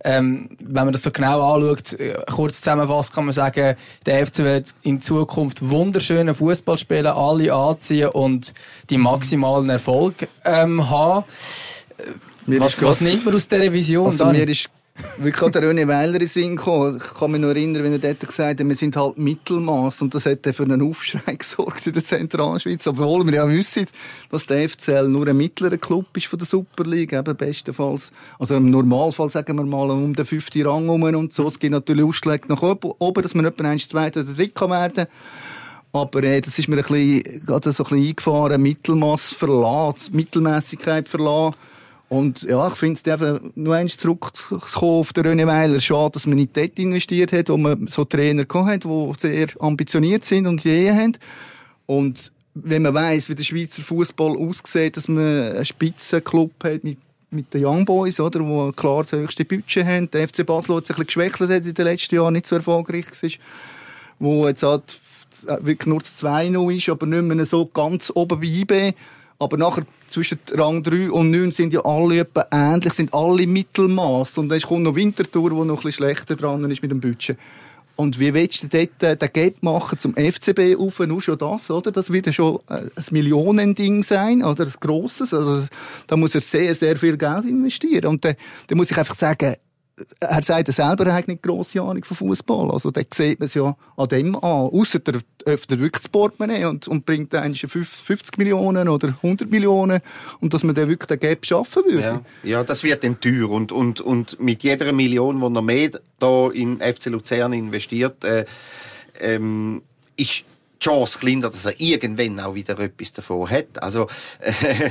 ähm, 0.05 0.51
Wenn 0.61 0.85
man 0.85 0.93
das 0.93 1.03
so 1.03 1.11
genau 1.11 1.55
anschaut, 1.55 1.95
äh, 1.95 2.15
kurz 2.31 2.59
zusammenfasst, 2.59 3.15
kann 3.15 3.25
man 3.25 3.33
sagen, 3.33 3.77
der 4.05 4.27
FC 4.27 4.39
wird 4.39 4.75
in 4.83 5.01
Zukunft 5.01 5.67
wunderschönen 5.67 6.35
Fußball 6.35 6.77
spielen, 6.77 7.07
alle 7.07 7.55
anziehen 7.55 8.11
und 8.11 8.53
die 8.91 8.99
maximalen 8.99 9.71
Erfolg 9.71 10.29
ähm, 10.45 10.91
haben. 10.91 11.25
was, 12.47 12.83
was 12.83 13.01
nimmt 13.01 13.25
man 13.25 13.35
aus 13.35 13.49
dieser 13.49 13.73
Vision? 13.73 14.09
Also 14.09 14.27
mir 14.27 14.47
ist 14.47 14.69
wirklich 15.19 15.51
der 15.51 15.63
René 15.63 15.87
Weiler 15.89 16.21
in 16.21 16.29
Sinn 16.29 16.57
gekommen. 16.57 17.01
Ich 17.03 17.19
kann 17.19 17.31
mich 17.31 17.41
noch 17.41 17.49
erinnern, 17.49 17.83
wenn 17.83 17.93
er 17.93 17.99
dort 17.99 18.21
gesagt 18.21 18.61
hat, 18.61 18.69
wir 18.69 18.77
sind 18.77 18.97
halt 18.97 19.19
Mittelmaß 19.19 20.03
und 20.03 20.15
das 20.15 20.27
hat 20.27 20.47
für 20.47 20.63
einen 20.63 20.83
Aufschrei 20.83 21.35
gesorgt 21.39 21.87
in 21.87 21.93
der 21.93 22.05
Zentralschweiz. 22.05 22.87
Obwohl 22.87 23.27
wir 23.27 23.35
ja 23.35 23.49
wissen, 23.49 23.87
dass 24.31 24.47
der 24.47 24.69
FCL 24.69 25.09
nur 25.09 25.27
ein 25.27 25.37
mittlerer 25.37 25.79
Club 25.79 26.17
ist 26.17 26.27
von 26.27 26.39
der 26.39 26.47
Super 26.47 26.85
League, 26.85 27.13
eben 27.13 27.37
bestenfalls. 27.37 28.11
Also 28.39 28.57
im 28.57 28.71
Normalfall 28.71 29.31
sagen 29.31 29.57
wir 29.57 29.65
mal 29.65 29.91
um 29.91 30.15
den 30.15 30.27
fünften 30.27 30.67
Rang 30.67 30.85
herum 30.85 31.03
und 31.03 31.33
so. 31.33 31.49
Es 31.49 31.59
gibt 31.59 31.73
natürlich 31.73 32.05
Ausschläge 32.05 32.49
nach 32.49 32.63
oben, 32.63 33.23
dass 33.23 33.35
man 33.35 33.45
etwa 33.45 33.65
eins, 33.65 33.89
zweiter 33.89 34.21
oder 34.21 34.33
dritt 34.33 34.55
kann 34.55 34.71
werden 34.71 35.07
aber 35.93 36.23
äh, 36.25 36.41
das 36.41 36.59
ist 36.59 36.69
mir 36.69 36.77
ein 36.77 36.83
bisschen, 36.83 37.47
gerade 37.47 37.73
so 37.73 37.85
ein 37.85 37.89
bisschen 37.89 38.09
eingefahren, 38.09 38.63
Mittelmaß 38.63 39.29
verlassen, 39.35 40.15
Mittelmäßigkeit 40.15 41.09
verlassen. 41.09 41.57
Und 42.09 42.43
ja, 42.43 42.69
ich 42.69 42.75
finde 42.75 43.01
es 43.03 43.13
einfach, 43.13 43.41
nur 43.57 43.75
eins 43.75 43.97
zurückzukommen 43.97 45.01
auf 45.01 45.13
den 45.13 45.25
René 45.25 45.47
Weiler. 45.47 45.81
Schade, 45.81 46.13
dass 46.13 46.27
man 46.27 46.37
nicht 46.37 46.57
dort 46.57 46.79
investiert 46.79 47.33
hat, 47.33 47.49
wo 47.49 47.57
man 47.57 47.89
so 47.89 48.05
Trainer 48.05 48.45
gehabt 48.45 48.69
hat, 48.69 48.85
die 48.85 49.13
sehr 49.19 49.49
ambitioniert 49.59 50.25
sind 50.25 50.47
und 50.47 50.65
Ideen 50.65 50.97
haben. 50.97 51.19
Und 51.87 52.31
wenn 52.55 52.83
man 52.83 52.95
weiss, 52.95 53.29
wie 53.29 53.35
der 53.35 53.43
Schweizer 53.43 53.83
Fußball 53.83 54.37
aussieht, 54.37 54.97
dass 54.97 55.09
man 55.09 55.27
einen 55.27 55.65
Spitzenclub 55.65 56.53
hat 56.63 56.85
mit 56.85 56.99
mit 57.31 57.53
den 57.53 57.65
Young 57.65 57.85
Boys, 57.85 58.21
oder, 58.21 58.41
wo 58.41 58.73
klar 58.73 59.03
das 59.03 59.13
höchste 59.13 59.45
Budget 59.45 59.85
haben. 59.85 60.11
Der 60.11 60.29
FC 60.29 60.45
Basel 60.45 60.77
hat 60.77 60.87
sich 60.87 60.97
ein 60.97 61.05
bisschen 61.05 61.27
geschwächelt 61.29 61.51
hat 61.51 61.67
in 61.67 61.75
den 61.75 61.85
letzten 61.85 62.15
Jahren, 62.15 62.33
nicht 62.33 62.47
so 62.47 62.57
erfolgreich 62.57 63.07
war. 63.23 63.31
Wo 64.19 64.49
jetzt 64.49 64.63
halt 64.63 64.99
wirklich 65.61 65.87
nur 65.87 66.01
das 66.01 66.23
2-0 66.23 66.77
ist, 66.77 66.89
aber 66.89 67.07
nicht 67.07 67.23
mehr 67.23 67.45
so 67.45 67.67
ganz 67.67 68.11
oben 68.15 68.41
bei 68.41 68.47
IB. 68.47 68.95
Aber 69.39 69.57
nachher 69.57 69.87
zwischen 70.09 70.39
Rang 70.53 70.83
3 70.83 71.11
und 71.11 71.31
9 71.31 71.53
sind 71.53 71.73
ja 71.73 71.85
alle 71.85 72.21
etwa 72.21 72.47
ähnlich, 72.51 72.95
sind 72.95 73.13
alle 73.13 73.47
Mittelmaß. 73.47 74.39
Und 74.39 74.49
dann 74.49 74.61
kommt 74.61 74.85
noch 74.85 74.95
Winterthur, 74.95 75.51
wo 75.51 75.65
noch 75.65 75.79
ein 75.79 75.83
bisschen 75.83 76.05
schlechter 76.05 76.37
dran 76.37 76.71
ist 76.71 76.83
mit 76.83 76.91
dem 76.91 77.01
Budget. 77.01 77.37
Und 77.97 78.21
wie 78.21 78.35
willst 78.35 78.63
du 78.63 78.69
dort 78.69 79.03
äh, 79.03 79.17
den 79.17 79.33
Gap 79.33 79.63
machen 79.63 79.99
zum 79.99 80.15
FCB 80.15 80.77
auf? 80.79 81.01
Nur 81.01 81.23
schon 81.23 81.39
das, 81.39 81.71
oder? 81.71 81.91
Das 81.91 82.13
wird 82.13 82.33
schon 82.35 82.61
äh, 82.69 82.75
ein 82.75 83.05
Millionending 83.11 84.03
sein, 84.03 84.43
oder? 84.43 84.65
Ein 84.65 84.75
grosses. 84.81 85.33
Also, 85.33 85.65
da 86.07 86.17
muss 86.17 86.35
er 86.35 86.43
sehr, 86.43 86.75
sehr 86.75 86.97
viel 86.99 87.17
Geld 87.17 87.47
investieren. 87.47 88.07
Und 88.07 88.25
dann, 88.25 88.37
dann 88.67 88.77
muss 88.77 88.91
ich 88.91 88.99
einfach 88.99 89.15
sagen, 89.15 89.57
er 90.21 90.43
sagt 90.43 90.73
selber, 90.73 91.07
er 91.07 91.15
hat 91.15 91.29
nicht 91.29 91.43
grosse 91.43 91.81
Ahnung 91.81 92.05
von 92.05 92.17
Fußball. 92.17 92.71
Also, 92.71 92.91
da 92.91 93.01
sieht 93.13 93.41
man 93.41 93.47
es 93.47 93.55
ja 93.55 93.77
an 93.97 94.09
dem 94.09 94.35
an. 94.37 94.43
Ausser 94.43 94.99
der 94.99 95.21
öffnet 95.47 95.81
wirklich 95.81 96.03
das 96.03 96.09
Portemonnaie 96.09 96.65
und, 96.65 96.89
und 96.89 97.07
bringt 97.07 97.33
dann 97.33 97.55
50 97.55 98.37
Millionen 98.37 98.89
oder 98.89 99.15
100 99.23 99.49
Millionen 99.51 100.01
und 100.41 100.53
dass 100.53 100.65
man 100.65 100.75
dann 100.75 100.89
wirklich 100.89 101.07
den 101.07 101.21
Gap 101.21 101.47
schaffen 101.47 101.85
würde. 101.87 102.01
Ja, 102.03 102.23
ja 102.43 102.65
das 102.65 102.83
wird 102.83 103.05
dann 103.05 103.21
teuer 103.21 103.49
und, 103.51 103.73
und, 103.73 104.01
und 104.01 104.41
mit 104.41 104.65
jeder 104.65 104.93
Million, 104.93 105.41
die 105.41 105.57
er 105.57 105.63
mehr 105.63 105.91
da 106.19 106.51
in 106.51 106.81
FC 106.81 107.07
Luzern 107.07 107.53
investiert, 107.53 108.25
äh, 108.25 108.45
ähm, 109.21 109.83
ist 110.17 110.45
die 110.83 110.85
Chance 110.85 111.19
kleiner, 111.19 111.49
dass 111.49 111.65
er 111.65 111.81
irgendwann 111.81 112.41
auch 112.41 112.55
wieder 112.55 112.79
etwas 112.81 113.13
davon 113.13 113.49
hat. 113.49 113.83
Also, 113.83 114.09
äh, 114.41 114.91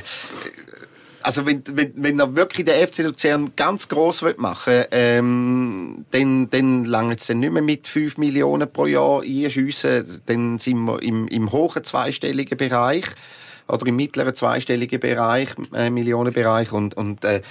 also 1.26 1.46
wenn, 1.48 1.64
wenn, 1.72 1.92
wenn 1.96 2.20
er 2.20 2.36
wirklich 2.36 2.66
den 2.66 2.88
FC 2.88 3.00
Luzern 3.00 3.54
ganz 3.56 3.88
machen 4.38 4.74
will, 4.74 4.88
ähm, 4.92 6.06
dann, 6.12 6.50
dann 6.52 6.86
langt 6.86 7.20
es 7.20 7.28
dann 7.28 7.40
nicht 7.40 7.52
mehr 7.52 7.64
mit 7.64 7.88
5 7.88 8.20
Millionen 8.20 8.72
pro 8.72 8.86
Jahr 8.86 9.22
einschiessen. 9.22 10.22
Dann 10.28 10.60
sind 10.60 10.78
wir 10.86 11.02
im, 11.02 11.28
im 11.28 11.52
hohen 11.52 11.84
zweistelligen 11.84 12.58
Bereich 12.58 13.06
oder 13.68 13.88
im 13.88 13.96
mittleren 13.96 14.36
zweistelligen 14.36 15.00
Bereich, 15.00 15.50
äh, 15.74 15.90
Millionenbereich 15.90 16.72
und, 16.72 16.96
und 16.96 17.26
äh, 17.26 17.42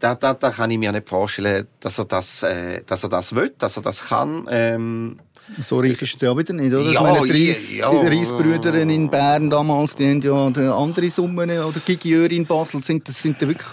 da, 0.00 0.14
da, 0.14 0.32
da 0.32 0.50
kann 0.50 0.70
ich 0.70 0.78
mir 0.78 0.92
nicht 0.92 1.08
vorstellen, 1.08 1.66
dass 1.80 1.98
er 1.98 2.06
das, 2.06 2.42
äh, 2.42 2.82
dass 2.86 3.02
er 3.02 3.10
das 3.10 3.34
will, 3.34 3.54
dass 3.58 3.76
er 3.76 3.82
das 3.82 4.08
kann. 4.08 4.46
Ähm, 4.50 5.18
so 5.62 5.78
reich 5.78 6.00
ist 6.02 6.22
er 6.22 6.30
ja 6.30 6.38
wieder 6.38 6.52
nicht, 6.52 6.72
oder? 6.72 6.92
Ja, 6.92 7.02
meine, 7.02 7.26
die 7.26 7.48
Reis, 7.50 7.76
ja, 7.76 7.90
die 7.90 8.18
Reisbrüder 8.18 8.74
in 8.74 9.08
Bern 9.08 9.50
damals, 9.50 9.94
die 9.94 10.08
haben 10.08 10.20
ja 10.20 10.76
andere 10.76 11.10
Summen, 11.10 11.50
oder 11.50 11.80
Gigieur 11.84 12.30
in 12.30 12.46
Basel, 12.46 12.82
sind, 12.82 13.08
das 13.08 13.22
sind 13.22 13.40
wirklich 13.40 13.66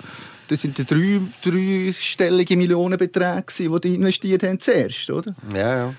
das 0.47 0.61
sind 0.61 0.77
drei, 0.77 1.21
dreistellige 1.43 2.55
Millionenbeträge, 2.55 3.45
die 3.57 3.81
die 3.81 3.95
investiert 3.95 4.43
haben 4.43 4.59
zuerst, 4.59 5.09
oder? 5.09 5.35
Ja, 5.53 5.77
ja. 5.77 5.93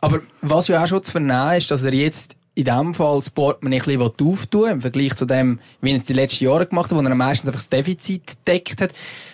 Aber 0.00 0.20
was 0.42 0.68
ja 0.68 0.82
auch 0.82 0.86
schon 0.86 1.02
zu 1.02 1.10
vernehmen 1.10 1.56
ist, 1.56 1.70
dass 1.70 1.82
er 1.84 1.94
jetzt 1.94 2.36
in 2.54 2.64
diesem 2.64 2.94
Fall 2.94 3.16
das 3.16 3.30
Portemonnaie 3.30 3.80
ein 3.80 3.98
bisschen 3.98 4.28
auftun 4.28 4.70
im 4.70 4.80
Vergleich 4.80 5.14
zu 5.14 5.24
dem, 5.26 5.60
wie 5.80 5.90
er 5.90 5.96
es 5.96 6.04
die 6.04 6.12
letzten 6.12 6.44
Jahre 6.44 6.66
gemacht 6.66 6.90
hat, 6.90 6.98
wo 6.98 7.02
er 7.02 7.14
meistens 7.14 7.48
einfach 7.48 7.60
das 7.60 7.68
Defizit 7.68 8.36
deckt 8.46 8.80
hat. 8.80 8.92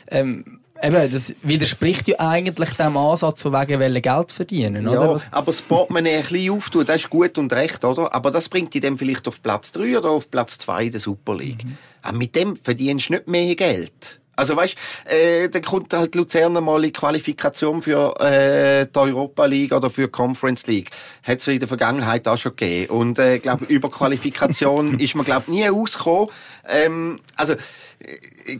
Ähm, 0.09 0.61
Eben, 0.83 1.13
das 1.13 1.35
widerspricht 1.43 2.09
ja 2.09 2.19
eigentlich 2.19 2.73
dem 2.73 2.97
Ansatz, 2.97 3.43
von 3.43 3.53
wegen 3.53 4.03
Geld 4.03 4.33
verdienen, 4.33 4.85
ja, 4.85 4.91
oder? 4.91 5.23
aber 5.31 5.47
das 5.47 5.63
Portemonnaie 5.63 6.17
ein 6.17 6.23
bisschen 6.23 6.51
auftun, 6.51 6.85
das 6.85 6.97
ist 6.97 7.11
gut 7.11 7.39
und 7.39 7.53
recht, 7.53 7.85
oder? 7.85 8.13
Aber 8.13 8.31
das 8.33 8.49
bringt 8.49 8.75
dich 8.75 8.81
dann 8.81 8.99
vielleicht 8.99 9.29
auf 9.29 9.43
Platz 9.43 9.71
3 9.73 9.99
oder 9.99 10.11
auf 10.11 10.31
Platz 10.31 10.59
2 10.59 10.89
der 10.89 11.01
Super 11.01 11.37
League. 11.37 11.65
Mhm. 11.65 11.79
Aber 12.03 12.19
mit 12.19 12.35
dem 12.35 12.57
verdienst 12.57 13.09
du 13.09 13.15
nicht 13.15 13.29
mehr 13.29 13.55
Geld. 13.55 14.21
Also 14.35 14.57
weißt, 14.57 14.77
äh, 15.05 15.49
dann 15.51 15.63
kommt 15.63 15.93
halt 15.93 16.15
Luzern 16.15 16.55
mal 16.65 16.83
in 16.85 16.93
Qualifikation 16.93 17.83
für 17.83 18.19
äh, 18.19 18.87
die 18.87 18.99
Europa 18.99 19.45
League 19.45 19.73
oder 19.73 19.91
für 19.91 20.07
die 20.07 20.11
Conference 20.11 20.67
League. 20.67 20.91
Hat 21.23 21.39
es 21.39 21.49
in 21.49 21.59
der 21.59 21.69
Vergangenheit 21.69 22.27
auch 22.27 22.39
schon 22.39 22.57
gegeben. 22.57 22.91
Und 22.93 23.19
äh, 23.19 23.39
glaube 23.39 23.67
über 23.67 23.91
Qualifikation 23.91 24.99
ist 24.99 25.15
man 25.15 25.27
glaube 25.27 25.51
nie 25.51 25.69
ausgekommen. 25.69 26.29
Ähm, 26.67 27.21
also 27.37 27.55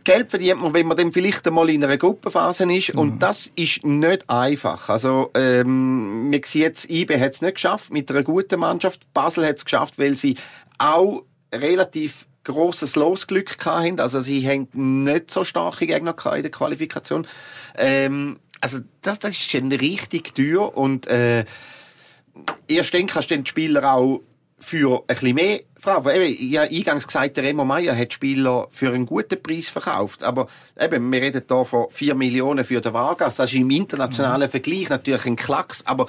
Geld 0.05 0.31
verdient 0.31 0.61
man, 0.61 0.75
wenn 0.75 0.87
man 0.87 0.97
dann 0.97 1.13
vielleicht 1.13 1.47
einmal 1.47 1.71
in 1.71 1.83
einer 1.85 1.97
Gruppenphase 1.97 2.73
ist. 2.73 2.95
Mhm. 2.95 3.01
Und 3.01 3.19
das 3.21 3.51
ist 3.57 3.85
nicht 3.85 4.29
einfach. 4.29 4.89
Also, 4.89 5.31
ähm, 5.35 6.31
man 6.31 6.43
sieht 6.45 6.63
jetzt, 6.63 6.91
IB 6.91 7.19
hat 7.19 7.33
es 7.33 7.43
nicht 7.43 7.55
geschafft 7.55 7.93
mit 7.93 8.11
einer 8.11 8.23
guten 8.23 8.61
Mannschaft. 8.61 9.13
Basel 9.13 9.47
hat 9.47 9.57
es 9.57 9.65
geschafft, 9.65 9.99
weil 9.99 10.17
sie 10.17 10.37
auch 10.79 11.25
relativ 11.55 12.27
grosses 12.45 12.97
Losglück 12.97 13.57
hatten. 13.65 14.01
Also 14.01 14.21
sie 14.21 14.47
haben 14.49 14.69
nicht 15.05 15.31
so 15.31 15.45
starke 15.45 15.87
Gegner 15.87 16.15
in 16.35 16.43
der 16.43 16.51
Qualifikation. 16.51 17.27
Ähm, 17.77 18.39
also 18.61 18.79
das, 19.03 19.19
das 19.19 19.33
ist 19.33 19.51
schon 19.51 19.73
richtig 19.73 20.35
teuer 20.35 20.77
und 20.77 21.07
äh, 21.07 21.45
erst 22.69 22.95
dann 22.95 23.07
kannst 23.07 23.31
du 23.31 23.37
den 23.37 23.47
Spieler 23.47 23.93
auch 23.95 24.23
für 24.63 25.01
ein 25.01 25.07
bisschen 25.07 25.35
mehr 25.35 25.61
fragen. 25.77 26.09
Eben, 26.11 26.37
ich 26.39 26.57
habe 26.57 26.71
eingangs 26.71 27.07
gesagt, 27.07 27.37
der 27.37 27.45
Remo 27.45 27.65
Meier 27.65 27.97
hat 27.97 28.13
Spieler 28.13 28.69
für 28.71 28.93
einen 28.93 29.07
guten 29.07 29.43
Preis 29.43 29.69
verkauft. 29.69 30.23
Aber 30.23 30.47
eben, 30.81 31.11
wir 31.11 31.21
reden 31.21 31.43
hier 31.47 31.65
von 31.65 31.91
4 31.91 32.15
Millionen 32.15 32.65
für 32.65 32.81
den 32.81 32.93
Vargas. 32.93 33.37
Das 33.37 33.51
ist 33.51 33.57
im 33.57 33.71
internationalen 33.71 34.47
mhm. 34.49 34.51
Vergleich 34.51 34.89
natürlich 34.89 35.27
ein 35.27 35.37
Klacks. 35.37 35.85
Aber 35.87 36.07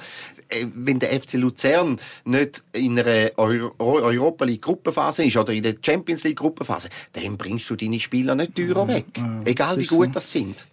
äh, 0.48 0.66
wenn 0.74 0.98
der 0.98 1.20
FC 1.20 1.34
Luzern 1.34 2.00
nicht 2.24 2.62
in 2.72 2.98
einer 2.98 3.30
Euro 3.36 3.74
Europa 3.78 4.44
League 4.44 4.62
Gruppenphase 4.62 5.24
ist 5.24 5.36
oder 5.36 5.52
in 5.52 5.62
der 5.62 5.74
Champions 5.84 6.24
League 6.24 6.38
Gruppenphase, 6.38 6.88
dann 7.12 7.36
bringst 7.36 7.68
du 7.68 7.76
deine 7.76 8.00
Spieler 8.00 8.34
nicht 8.34 8.54
teurer 8.54 8.84
mhm. 8.84 8.88
weg. 8.88 9.06
Egal 9.44 9.78
wie 9.78 9.86
gut 9.86 10.14
das 10.14 10.30
sind 10.30 10.66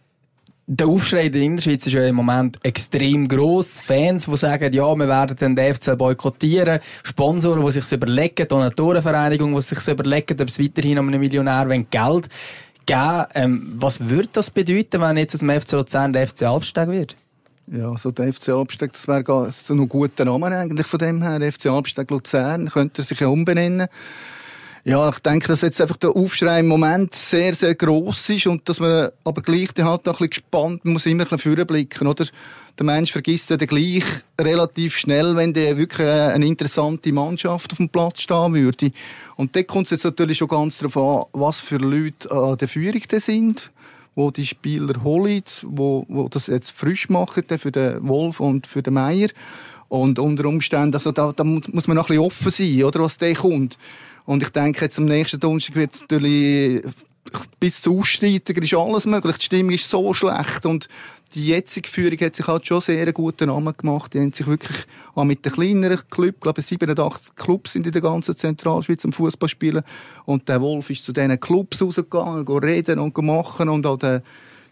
der 0.73 0.87
Aufschrei 0.87 1.25
in 1.25 1.31
der 1.33 1.41
Innerschweiz 1.41 1.85
ist 1.85 1.91
ja 1.91 2.05
im 2.05 2.15
Moment 2.15 2.57
extrem 2.63 3.27
gross. 3.27 3.77
Fans, 3.77 4.25
die 4.25 4.37
sagen, 4.37 4.71
ja, 4.71 4.95
wir 4.95 5.07
werden 5.07 5.55
den 5.55 5.75
FCL 5.75 5.97
boykottieren. 5.97 6.79
Sponsoren, 7.03 7.65
die 7.65 7.73
sich 7.73 7.91
überlegen, 7.91 8.47
Donatorenvereinigungen, 8.47 9.55
die 9.55 9.61
sich 9.61 9.85
überlegen, 9.85 10.39
ob 10.39 10.47
es 10.47 10.59
weiterhin 10.59 10.99
um 10.99 11.09
einen 11.09 11.19
Millionär 11.19 11.65
Geld 11.89 12.29
geben 12.85 13.25
ähm, 13.35 13.73
Was 13.79 13.99
würde 13.99 14.29
das 14.31 14.49
bedeuten, 14.49 15.01
wenn 15.01 15.17
jetzt 15.17 15.35
aus 15.35 15.41
dem 15.41 15.49
FC 15.49 15.73
Luzern 15.73 16.13
der 16.13 16.27
FC 16.27 16.43
Albsteg 16.43 16.87
wird? 16.87 17.17
Ja, 17.67 17.97
so 17.97 18.11
der 18.11 18.31
FC 18.31 18.49
Albsteg, 18.49 18.93
das 18.93 19.07
wäre 19.09 19.51
so 19.51 19.73
ein 19.73 19.89
guter 19.89 20.23
Name 20.23 20.47
eigentlich 20.47 20.87
von 20.87 20.99
dem 20.99 21.21
her. 21.21 21.51
FC 21.51 21.65
Albsteg 21.65 22.09
Luzern 22.11 22.69
könnte 22.69 23.01
er 23.01 23.05
sich 23.05 23.19
ja 23.19 23.27
umbenennen. 23.27 23.87
Ja, 24.83 25.09
ich 25.09 25.19
denke, 25.19 25.47
dass 25.47 25.61
jetzt 25.61 25.79
einfach 25.79 25.97
der 25.97 26.09
Aufschrei 26.15 26.61
im 26.61 26.67
Moment 26.67 27.13
sehr, 27.13 27.53
sehr 27.53 27.75
gross 27.75 28.27
ist 28.29 28.47
und 28.47 28.67
dass 28.67 28.79
man 28.79 29.09
aber 29.23 29.43
gleich 29.43 29.69
halt 29.77 29.87
auch 29.87 29.95
ein 29.95 30.03
bisschen 30.03 30.29
gespannt 30.29 30.83
man 30.83 30.93
muss 30.93 31.05
immer 31.05 31.23
ein 31.23 31.29
bisschen 31.29 31.55
vorblicken, 31.55 32.07
oder? 32.07 32.25
Der 32.79 32.85
Mensch 32.85 33.11
vergisst 33.11 33.51
ja 33.51 33.57
gleich 33.57 34.03
relativ 34.39 34.97
schnell, 34.97 35.35
wenn 35.35 35.53
der 35.53 35.77
wirklich 35.77 36.07
eine 36.07 36.47
interessante 36.47 37.11
Mannschaft 37.11 37.73
auf 37.73 37.77
dem 37.77 37.89
Platz 37.89 38.21
stehen 38.21 38.55
würde. 38.55 38.91
Und 39.35 39.55
da 39.55 39.61
kommt 39.61 39.85
es 39.85 39.91
jetzt 39.91 40.05
natürlich 40.05 40.39
schon 40.39 40.47
ganz 40.47 40.79
darauf 40.79 40.97
an, 40.97 41.39
was 41.39 41.59
für 41.59 41.77
Leute 41.77 42.31
an 42.31 42.57
der 42.57 42.67
Führung 42.67 43.01
sind 43.19 43.69
wo 44.13 44.29
die 44.29 44.45
Spieler 44.45 45.03
holen, 45.03 45.43
wo, 45.63 46.05
wo 46.09 46.27
das 46.27 46.47
jetzt 46.47 46.71
frisch 46.71 47.07
machen 47.07 47.43
für 47.57 47.71
den 47.71 48.05
Wolf 48.05 48.41
und 48.41 48.67
für 48.67 48.83
den 48.83 48.95
Meier. 48.95 49.29
Und 49.87 50.19
unter 50.19 50.45
Umständen, 50.45 50.95
also 50.95 51.11
da, 51.11 51.31
da 51.33 51.43
muss 51.43 51.87
man 51.87 51.95
noch 51.95 52.09
ein 52.09 52.17
bisschen 52.17 52.19
offen 52.19 52.51
sein, 52.51 52.83
oder, 52.83 53.01
was 53.01 53.17
der 53.17 53.35
kommt. 53.35 53.77
Und 54.25 54.43
ich 54.43 54.49
denke, 54.49 54.85
jetzt 54.85 54.97
am 54.97 55.05
nächsten 55.05 55.39
Donnerstag 55.39 55.75
wird 55.75 55.95
es 55.95 56.01
natürlich 56.01 56.83
bis 57.59 57.81
zu 57.81 57.99
Ausstreitiger 57.99 58.61
ist 58.61 58.73
alles 58.73 59.05
möglich. 59.05 59.37
Die 59.37 59.45
Stimmung 59.45 59.71
ist 59.71 59.89
so 59.89 60.13
schlecht 60.13 60.65
und 60.65 60.87
die 61.33 61.47
jetzige 61.47 61.87
Führung 61.87 62.17
hat 62.19 62.35
sich 62.35 62.47
halt 62.47 62.67
schon 62.67 62.81
sehr 62.81 63.01
einen 63.01 63.13
guten 63.13 63.47
Namen 63.47 63.73
gemacht. 63.77 64.13
Die 64.13 64.19
haben 64.19 64.33
sich 64.33 64.47
wirklich 64.47 64.85
auch 65.15 65.23
mit 65.23 65.45
den 65.45 65.53
kleineren 65.53 66.01
Clubs, 66.09 66.35
ich 66.35 66.41
glaube 66.41 66.61
87 66.61 67.35
Clubs 67.35 67.73
sind 67.73 67.85
in 67.85 67.93
der 67.93 68.01
ganzen 68.01 68.35
Zentralschweiz 68.35 69.05
am 69.05 69.13
Fußball 69.13 69.47
spielen 69.47 69.83
und 70.25 70.49
der 70.49 70.61
Wolf 70.61 70.89
ist 70.89 71.05
zu 71.05 71.13
diesen 71.13 71.39
Clubs 71.39 71.81
rausgegangen, 71.81 72.45
reden 72.47 72.99
und 72.99 73.17
machen 73.17 73.69
und 73.69 73.85
auch 73.85 73.97
der 73.97 74.23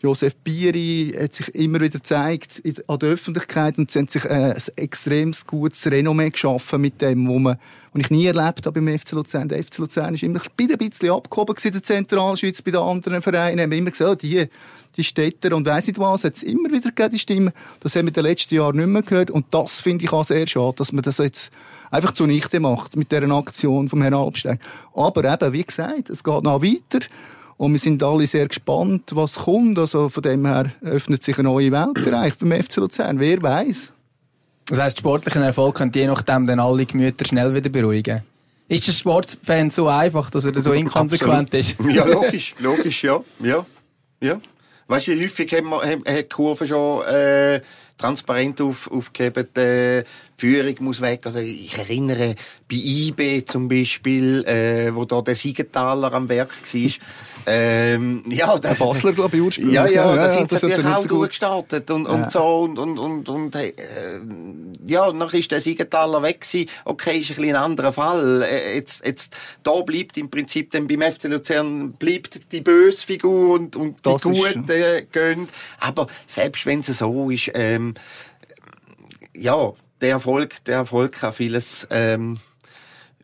Josef 0.02 0.36
Bieri 0.38 1.14
hat 1.20 1.34
sich 1.34 1.54
immer 1.56 1.82
wieder 1.82 2.00
gezeigt 2.00 2.62
an 2.88 3.00
der 3.00 3.10
Öffentlichkeit 3.10 3.78
und 3.78 3.92
sie 3.92 4.00
haben 4.00 4.08
sich 4.08 4.24
äh, 4.24 4.54
ein 4.54 4.62
extrem 4.78 5.34
gutes 5.46 5.86
Renommee 5.92 6.30
geschaffen 6.30 6.80
mit 6.80 7.02
dem, 7.02 7.28
wo 7.28 7.38
man 7.38 7.58
was 7.92 8.04
ich 8.04 8.12
nie 8.12 8.26
erlebt 8.28 8.66
habe 8.66 8.82
beim 8.82 9.00
FC 9.00 9.14
Luzern. 9.14 9.50
Der 9.50 9.64
FC 9.64 9.80
Luzern 9.80 10.14
ist 10.14 10.24
immer 10.24 10.40
ein 10.40 10.78
bisschen 10.78 11.12
abgehoben 11.12 11.56
in 11.64 11.72
der 11.72 11.84
Zentralschweiz 11.84 12.62
bei 12.62 12.72
den 12.72 12.82
anderen 12.82 13.22
Vereinen. 13.22 13.60
Haben 13.60 13.72
immer 13.72 13.90
gesagt, 13.90 14.12
oh, 14.12 14.16
die, 14.16 14.46
die 14.96 15.04
Städter 15.04 15.56
und 15.56 15.66
weiss 15.66 15.88
nicht 15.88 16.00
was, 16.00 16.24
hat 16.24 16.36
es 16.36 16.44
immer 16.44 16.70
wieder 16.70 16.90
gegeben, 16.90 17.12
die 17.12 17.20
Stimme. 17.20 17.54
Das 17.80 17.96
haben 17.96 18.06
wir 18.06 18.10
in 18.10 18.14
den 18.14 18.24
letzten 18.24 18.56
Jahren 18.56 18.78
nicht 18.78 18.88
mehr 18.88 19.02
gehört. 19.02 19.32
Und 19.32 19.48
das 19.52 19.82
finde 19.82 20.06
ich 20.06 20.12
auch 20.12 20.26
sehr 20.26 20.46
schade, 20.46 20.76
dass 20.78 20.92
man 20.92 21.02
das 21.02 21.18
jetzt 21.18 21.52
einfach 21.90 22.12
zunichte 22.12 22.60
macht 22.60 22.96
mit 22.96 23.12
dieser 23.12 23.30
Aktion 23.32 23.90
vom 23.90 24.02
Herrn 24.02 24.14
Albstein. 24.14 24.60
Aber 24.94 25.24
eben, 25.24 25.54
wie 25.54 25.64
gesagt, 25.64 26.12
es 26.12 26.24
geht 26.24 26.44
noch 26.44 26.62
weiter. 26.62 27.06
Und 27.60 27.74
wir 27.74 27.80
sind 27.80 28.02
alle 28.02 28.26
sehr 28.26 28.48
gespannt, 28.48 29.12
was 29.14 29.36
kommt. 29.36 29.78
Also 29.78 30.08
von 30.08 30.24
dem 30.24 30.46
her 30.46 30.72
öffnet 30.82 31.24
sich 31.24 31.38
ein 31.38 31.44
neuer 31.44 31.72
Weltbereich 31.72 32.38
beim 32.38 32.54
FC 32.54 32.78
Luzern. 32.78 33.20
Wer 33.20 33.42
weiß? 33.42 33.92
Das 34.68 34.80
heisst, 34.80 35.00
sportlichen 35.00 35.42
Erfolg 35.42 35.76
könnt 35.76 35.94
je 35.94 36.08
nachdem 36.08 36.48
dann 36.48 36.62
alle 36.62 36.86
Gemüter 36.86 37.26
schnell 37.26 37.54
wieder 37.54 37.70
beruhigen? 37.70 38.22
Ist 38.70 38.88
der 38.88 38.94
Sportfan 38.94 39.72
so 39.72 39.90
einfach, 39.90 40.30
dass 40.30 40.46
er 40.46 40.62
so 40.62 40.72
inkonsequent 40.72 41.54
Absolut. 41.54 41.54
ist? 41.54 41.76
Ja, 41.94 42.06
logisch, 42.22 42.56
logisch, 42.60 43.04
ja. 43.04 43.20
ja, 43.44 43.66
ja. 44.22 44.40
Weißt 44.88 45.08
du, 45.08 45.12
wie 45.12 45.24
häufig 45.26 45.52
haben 45.54 45.68
wir, 45.68 45.82
haben, 45.82 46.04
haben 46.06 46.16
die 46.16 46.24
Kurve 46.24 46.66
schon 46.66 47.04
äh, 47.08 47.60
transparent 47.98 48.62
auf, 48.62 48.90
aufgegeben, 48.90 49.54
äh, 49.58 50.04
die 50.04 50.06
Führung 50.38 50.76
muss 50.80 51.02
weg. 51.02 51.26
Also 51.26 51.40
ich 51.40 51.78
erinnere 51.78 52.36
bei 52.70 52.78
IB 52.78 53.44
zum 53.46 53.68
Beispiel, 53.68 54.46
äh, 54.46 54.96
wo 54.96 55.04
da 55.04 55.22
der 55.22 55.36
Siegenthaler 55.36 56.14
am 56.14 56.30
Werk 56.30 56.52
war. 56.52 56.92
Ähm, 57.50 58.24
ja, 58.28 58.58
Der 58.60 58.76
Basler, 58.76 59.12
glaube 59.14 59.36
ich, 59.38 59.42
ursprünglich. 59.44 59.74
ja, 59.76 59.88
ja, 59.88 60.16
da 60.16 60.28
ja, 60.28 60.30
sind 60.30 60.50
sie 60.52 60.56
natürlich 60.68 60.86
auch 60.86 60.96
so 60.98 61.02
gut- 61.02 61.12
durchgestartet 61.12 61.90
und, 61.92 62.06
und 62.06 62.22
Ja. 62.22 62.30
so 62.30 62.60
und, 62.60 62.78
und, 62.80 63.00
und, 63.00 63.28
und 63.30 63.56
äh, 63.56 63.74
ja, 64.86 65.12
dann 65.12 65.30
ist 65.30 65.52
der 65.52 65.60
Siegenthaler 65.62 66.22
weg 66.22 66.42
gewesen. 66.42 66.70
Okay, 66.86 67.18
ist 67.20 67.30
ein 67.32 67.36
bisschen 67.38 67.56
ein 67.56 67.62
anderer 67.64 67.92
Fall. 67.94 68.44
Äh, 68.44 68.76
Jetzt, 68.76 69.06
jetzt, 69.06 69.36
da 69.64 69.82
bleibt 69.82 70.18
im 70.18 70.30
Prinzip 70.30 70.72
dann 70.72 70.88
beim 70.88 71.02
FC 71.02 71.24
Luzern 71.26 71.94
bleibt 71.94 72.52
die 72.52 72.62
böse 72.62 73.06
Figur 73.06 73.56
und, 73.56 73.76
und 73.76 73.98
die 74.06 74.16
gute 74.22 75.08
gehen. 75.12 75.48
Aber 75.80 76.08
selbst 76.28 76.66
wenn 76.66 76.82
es 76.82 76.88
so 76.88 77.30
ist, 77.30 77.52
ähm, 77.56 77.96
ja, 79.36 79.74
der 80.02 80.10
Erfolg, 80.12 80.64
der 80.66 80.76
Erfolg 80.76 81.14
kann 81.14 81.34
vieles, 81.34 81.88
ähm, 81.90 82.40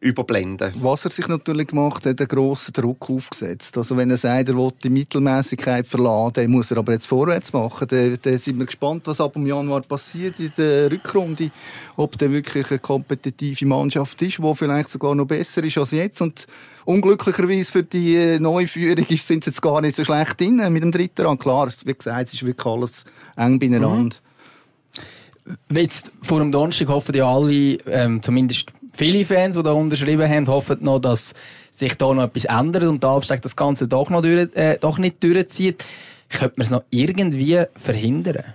überblenden. 0.02 0.74
Was 0.82 1.06
er 1.06 1.12
sich 1.12 1.28
natürlich 1.28 1.68
gemacht 1.68 2.06
hat, 2.06 2.20
einen 2.20 2.28
grossen 2.28 2.74
Druck 2.74 3.10
aufgesetzt. 3.10 3.78
Also 3.78 3.96
wenn 3.98 4.12
er 4.12 4.18
sagt, 4.18 4.50
er 4.50 4.56
will 4.58 4.72
die 4.84 4.90
Mittelmäßigkeit 4.90 5.88
verlassen, 5.88 6.34
dann 6.34 6.52
muss 6.52 6.70
er 6.70 6.78
aber 6.78 6.94
jetzt 6.94 7.08
vorwärts 7.08 7.54
machen. 7.54 7.88
Dann, 7.88 8.18
dann 8.22 8.38
sind 8.38 8.60
wir 8.60 8.66
gespannt, 8.66 9.04
was 9.06 9.22
ab 9.22 9.36
im 9.36 9.48
Januar 9.48 9.82
passiert 9.82 10.40
in 10.40 10.52
der 10.58 10.92
Rückrunde. 10.92 11.50
Ob 11.96 12.18
der 12.18 12.32
wirklich 12.32 12.70
eine 12.70 12.80
kompetitive 12.80 13.66
Mannschaft 13.66 14.22
ist, 14.22 14.38
die 14.38 14.56
vielleicht 14.56 14.90
sogar 14.90 15.16
noch 15.16 15.26
besser 15.26 15.64
ist 15.64 15.78
als 15.78 15.92
jetzt. 15.92 16.22
Und 16.22 16.46
unglücklicherweise 16.84 17.72
für 17.72 17.84
die 17.84 18.16
äh, 18.16 18.40
neue 18.40 18.68
Führung 18.68 19.06
ist- 19.08 19.28
sind 19.28 19.44
sie 19.46 19.50
jetzt 19.50 19.62
gar 19.62 19.82
nicht 19.82 19.96
so 19.96 20.04
schlecht 20.04 20.40
drin 20.40 20.62
mit 20.72 20.84
dem 20.84 20.92
dritten 20.92 21.26
Rang. 21.26 21.40
Klar, 21.40 21.70
wie 21.86 21.94
gesagt, 21.94 22.28
es 22.28 22.34
ist 22.36 22.46
wirklich 22.46 22.66
alles 22.66 23.06
eng 23.38 23.58
beieinander. 23.60 24.16
Jetzt 25.72 26.12
vor 26.24 26.40
dem 26.40 26.52
Donnerstag 26.52 26.88
hoffen 26.88 27.16
ja 27.16 27.28
alle, 27.32 27.78
ähm, 27.86 28.22
zumindest 28.24 28.72
viele 28.96 29.26
Fans, 29.26 29.56
die 29.56 29.64
da 29.64 29.72
unterschrieben 29.72 30.30
haben, 30.30 30.48
hoffen 30.48 30.78
noch, 30.82 31.00
dass 31.00 31.34
sich 31.72 31.96
da 31.96 32.14
noch 32.14 32.24
etwas 32.24 32.46
ändert 32.46 32.84
und 32.84 33.04
der 33.04 33.10
Abstieg 33.12 33.42
das 33.42 33.56
Ganze 33.56 33.88
doch, 33.88 34.10
noch 34.10 34.22
durch, 34.22 34.56
äh, 34.56 34.78
doch 34.80 34.98
nicht 34.98 35.24
durchzieht. 35.24 35.84
Könnte 36.30 36.56
man 36.58 36.64
es 36.64 36.72
noch 36.72 36.84
irgendwie 36.90 37.64
verhindern? 37.76 38.46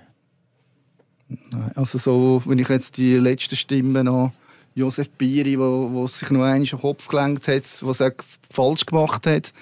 Also 1.75 1.99
so, 1.99 2.43
wenn 2.45 2.59
ich 2.59 2.69
jetzt 2.69 2.97
die 2.97 3.15
letzte 3.15 3.57
Stimme 3.57 4.03
noch 4.03 4.33
Josef 4.75 5.11
Biri, 5.11 5.59
wo, 5.59 5.91
wo 5.93 6.07
sich 6.07 6.31
noch 6.31 6.43
einmal 6.43 6.63
den 6.63 6.81
Kopf 6.81 7.07
gelenkt 7.09 7.49
hat, 7.49 7.65
was 7.83 8.01
er 8.01 8.15
falsch 8.51 8.87
gemacht 8.87 9.27
hat, 9.27 9.53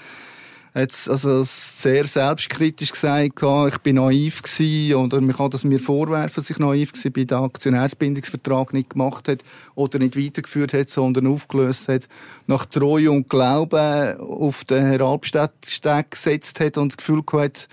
hat 0.75 0.93
also 1.09 1.43
sehr 1.45 2.05
selbstkritisch 2.05 2.93
gesagt, 2.93 3.43
ich 3.43 3.79
bin 3.79 3.97
naiv 3.97 4.43
gewesen, 4.43 4.95
oder 4.95 5.21
man 5.21 5.37
kann 5.37 5.51
das 5.51 5.65
mir 5.65 5.81
vorwerfen, 5.81 6.43
dass 6.43 6.51
ich 6.51 6.59
naiv 6.59 6.93
gewesen 6.93 7.13
bin, 7.13 7.27
den 7.27 7.39
Aktionärsbindungsvertrag 7.39 8.73
nicht 8.73 8.91
gemacht 8.91 9.29
hat 9.29 9.43
oder 9.75 9.99
nicht 9.99 10.19
weitergeführt 10.19 10.73
hat, 10.73 10.89
sondern 10.89 11.27
aufgelöst 11.27 11.89
hat, 11.89 12.09
nach 12.47 12.65
Treue 12.67 13.11
und 13.11 13.29
Glauben 13.29 14.19
auf 14.21 14.65
den 14.65 14.85
Herr 14.85 15.03
Albsteg 15.03 16.11
gesetzt 16.11 16.61
hat 16.61 16.79
und 16.79 16.93
das 16.93 16.97
Gefühl 16.97 17.23
gehabt 17.23 17.69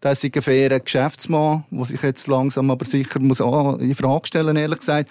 das 0.00 0.22
ist 0.22 0.36
ein 0.36 0.42
fairer 0.42 0.80
Geschäftsmann, 0.80 1.64
der 1.70 1.84
sich 1.84 2.02
jetzt 2.02 2.28
langsam 2.28 2.70
aber 2.70 2.84
sicher 2.84 3.18
muss 3.18 3.40
in 3.40 3.94
Frage 3.94 4.26
stellen, 4.28 4.56
ehrlich 4.56 4.78
gesagt. 4.78 5.10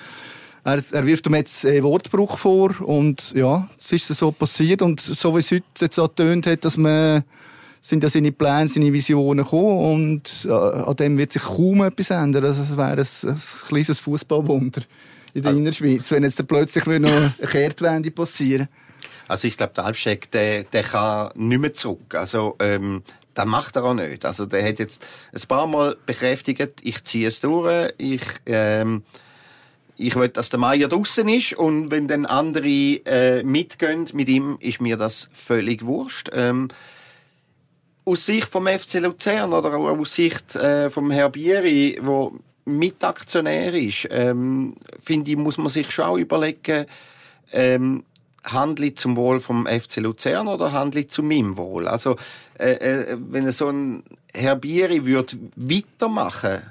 Er, 0.68 0.84
er 0.92 1.08
wirft 1.08 1.26
ihm 1.28 1.36
jetzt 1.36 1.66
einen 1.66 1.82
Wortbruch 1.84 2.38
vor 2.38 2.76
und 2.82 3.32
ja, 3.34 3.70
es 3.80 3.90
ist 3.94 4.08
so 4.08 4.34
passiert 4.34 4.82
und 4.82 5.00
so 5.00 5.34
wie 5.34 5.40
es 5.40 5.50
heute 5.50 5.64
jetzt 5.80 5.98
angetönt 5.98 6.46
hat, 6.46 6.66
dass 6.66 6.76
man 6.76 7.24
sind 7.82 8.04
ja 8.04 8.10
seine 8.10 8.34
Pläne, 8.34 8.68
seine 8.68 8.92
Visionen 8.92 9.46
gekommen 9.46 9.94
und 9.94 10.46
äh, 10.46 10.52
an 10.52 10.96
dem 10.98 11.18
wird 11.18 11.32
sich 11.32 11.44
kaum 11.44 11.84
etwas 11.84 12.10
ändern. 12.10 12.44
Also 12.44 12.64
es 12.64 12.76
wäre 12.76 12.98
ein, 12.98 13.30
ein 13.30 13.42
kleines 13.66 14.02
Fußballwunder 14.02 14.82
in 15.34 15.44
der 15.44 15.54
Innerschweiz, 15.54 16.12
wenn 16.12 16.24
jetzt 16.24 16.46
plötzlich 16.46 16.86
noch 16.86 17.12
eine 17.12 17.34
Kehrtwende 17.50 18.12
passieren. 18.12 18.68
Also 19.30 19.48
ich 19.48 19.56
glaube, 19.56 19.72
der 19.74 19.86
Albsteg, 19.86 20.30
der, 20.32 20.66
der 20.66 20.84
kann 20.84 21.30
nicht 21.36 21.62
mehr 21.62 21.74
zurück. 21.74 22.14
Also 22.14 22.58
ähm, 22.60 23.04
das 23.36 23.46
macht 23.46 23.78
er 23.78 23.86
auch 23.86 23.94
nicht. 23.94 24.26
Also 24.26 24.46
der 24.46 24.68
hat 24.68 24.80
jetzt 24.80 25.06
ein 25.34 25.48
paar 25.48 25.66
Mal 25.66 25.96
bekräftigt, 26.06 26.82
ich 26.82 27.06
ziehe 27.06 27.30
es 27.30 27.40
durch, 27.40 27.94
ich 27.98 28.22
ähm, 28.46 29.04
ich 29.98 30.16
will, 30.16 30.30
dass 30.30 30.50
der 30.50 30.60
Meier 30.60 30.88
draußen 30.88 31.28
ist 31.28 31.54
und 31.54 31.92
wenn 31.92 32.08
dann 32.08 32.26
andere 32.26 32.68
äh, 32.68 33.44
mitgehen 33.44 34.06
mit 34.14 34.30
ihm, 34.30 34.58
ist 34.60 34.82
mir 34.82 34.98
das 34.98 35.30
völlig 35.34 35.86
wurscht. 35.86 36.30
Ähm, 36.34 36.70
aus 38.06 38.26
Sicht 38.26 38.48
vom 38.48 38.68
FC 38.68 38.96
Luzern 38.96 39.54
oder 39.54 39.76
auch 39.76 39.98
aus 39.98 40.16
Sicht 40.16 40.56
äh, 40.56 40.90
vom 40.90 41.12
Herr 41.12 41.30
Bieri, 41.30 42.00
wo 42.02 42.40
Mitaktionär 42.66 43.74
ist, 43.74 44.08
ähm, 44.12 44.76
finde 45.02 45.32
ich, 45.32 45.38
muss 45.38 45.58
man 45.58 45.70
sich 45.70 45.92
schon 45.92 46.06
auch 46.06 46.18
überlegen, 46.18 46.86
ähm, 47.52 48.04
handle 48.46 48.94
zum 48.94 49.16
Wohl 49.16 49.40
vom 49.40 49.66
FC 49.66 49.98
Luzern 49.98 50.48
oder 50.48 50.72
handle 50.72 51.08
zu 51.08 51.24
meinem 51.24 51.58
Wohl? 51.58 51.88
Also, 51.88 52.18
äh, 52.60 52.72
äh, 52.72 53.18
wenn 53.20 53.52
so 53.52 53.70
ein 53.70 54.04
Herr 54.34 54.56
Bieri 54.56 55.06
würde 55.06 55.38
weitermachen 55.56 56.62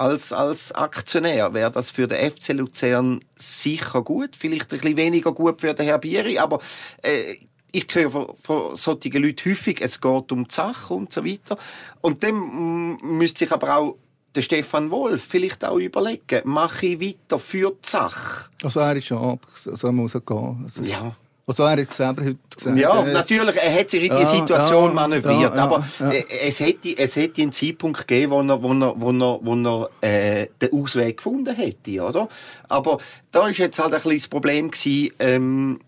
als, 0.00 0.32
als 0.32 0.72
Aktionär, 0.72 1.52
wäre 1.52 1.70
das 1.70 1.90
für 1.90 2.08
den 2.08 2.30
FC 2.30 2.48
Luzern 2.54 3.20
sicher 3.36 4.02
gut. 4.02 4.34
Vielleicht 4.34 4.64
ein 4.64 4.68
bisschen 4.68 4.96
weniger 4.96 5.32
gut 5.32 5.60
für 5.60 5.74
den 5.74 5.84
Herr 5.86 5.98
Bieri, 5.98 6.38
aber 6.38 6.58
äh, 7.02 7.36
ich 7.70 7.86
höre 7.92 8.10
von, 8.10 8.34
von 8.34 8.76
solchen 8.76 9.22
Leuten 9.22 9.50
häufig, 9.50 9.80
es 9.82 10.00
geht 10.00 10.32
um 10.32 10.48
die 10.48 10.54
Sache 10.54 10.94
und 10.94 11.12
so 11.12 11.24
weiter. 11.24 11.58
Und 12.00 12.24
dann 12.24 12.96
müsste 13.02 13.40
sich 13.40 13.52
aber 13.52 13.76
auch 13.76 13.96
der 14.34 14.42
Stefan 14.42 14.90
Wolf 14.90 15.22
vielleicht 15.22 15.64
auch 15.64 15.76
überlegen, 15.76 16.40
mache 16.44 16.86
ich 16.86 17.00
weiter 17.00 17.38
für 17.38 17.70
die 17.70 17.88
Sache? 17.88 18.48
Also 18.62 18.80
er 18.80 18.96
ist 18.96 19.06
schon 19.06 19.18
ab, 19.18 19.46
also 19.66 19.86
er 19.86 19.92
muss 19.92 20.12
gehen. 20.12 20.64
Also, 20.64 20.82
Ja. 20.82 21.14
Also 21.50 21.64
er 21.64 21.70
hat 21.82 21.90
es 21.90 21.96
selber 21.96 22.24
heute 22.24 22.38
gesagt. 22.56 22.78
Ja, 22.78 23.04
Er- 23.04 23.12
natürlich, 23.12 23.56
er 23.56 23.80
hat 23.80 23.90
sich 23.90 24.04
in 24.04 24.10
die 24.10 24.22
Ja, 24.22 24.26
Situation 24.26 24.88
ja, 24.88 24.94
manövriert, 24.94 25.54
ja, 25.54 25.62
aber 25.64 25.84
äh, 26.00 26.22
es 26.48 26.60
hätte, 26.60 26.96
es 26.96 27.16
hätte 27.16 27.42
einen 27.42 27.52
Zeitpunkt 27.52 28.06
gegeben, 28.06 28.30
wo 28.32 28.40
er, 28.40 28.62
wo 28.62 28.72
er, 28.72 28.94
wo 29.00 29.10
er, 29.10 29.40
wo 29.42 29.88
er 30.00 30.08
äh, 30.42 30.46
den 30.62 30.72
Ausweg 30.72 31.16
gefunden 31.16 31.54
hätte, 31.54 32.02
oder? 32.02 32.28
Aber 32.68 32.98
da 33.32 33.48
ist 33.48 33.58
jetzt 33.58 33.78
halt 33.78 33.92
ein 33.94 34.00
das 34.16 34.28
Problem 34.28 34.70
gewesen, 34.70 35.12
ähm, 35.18 35.80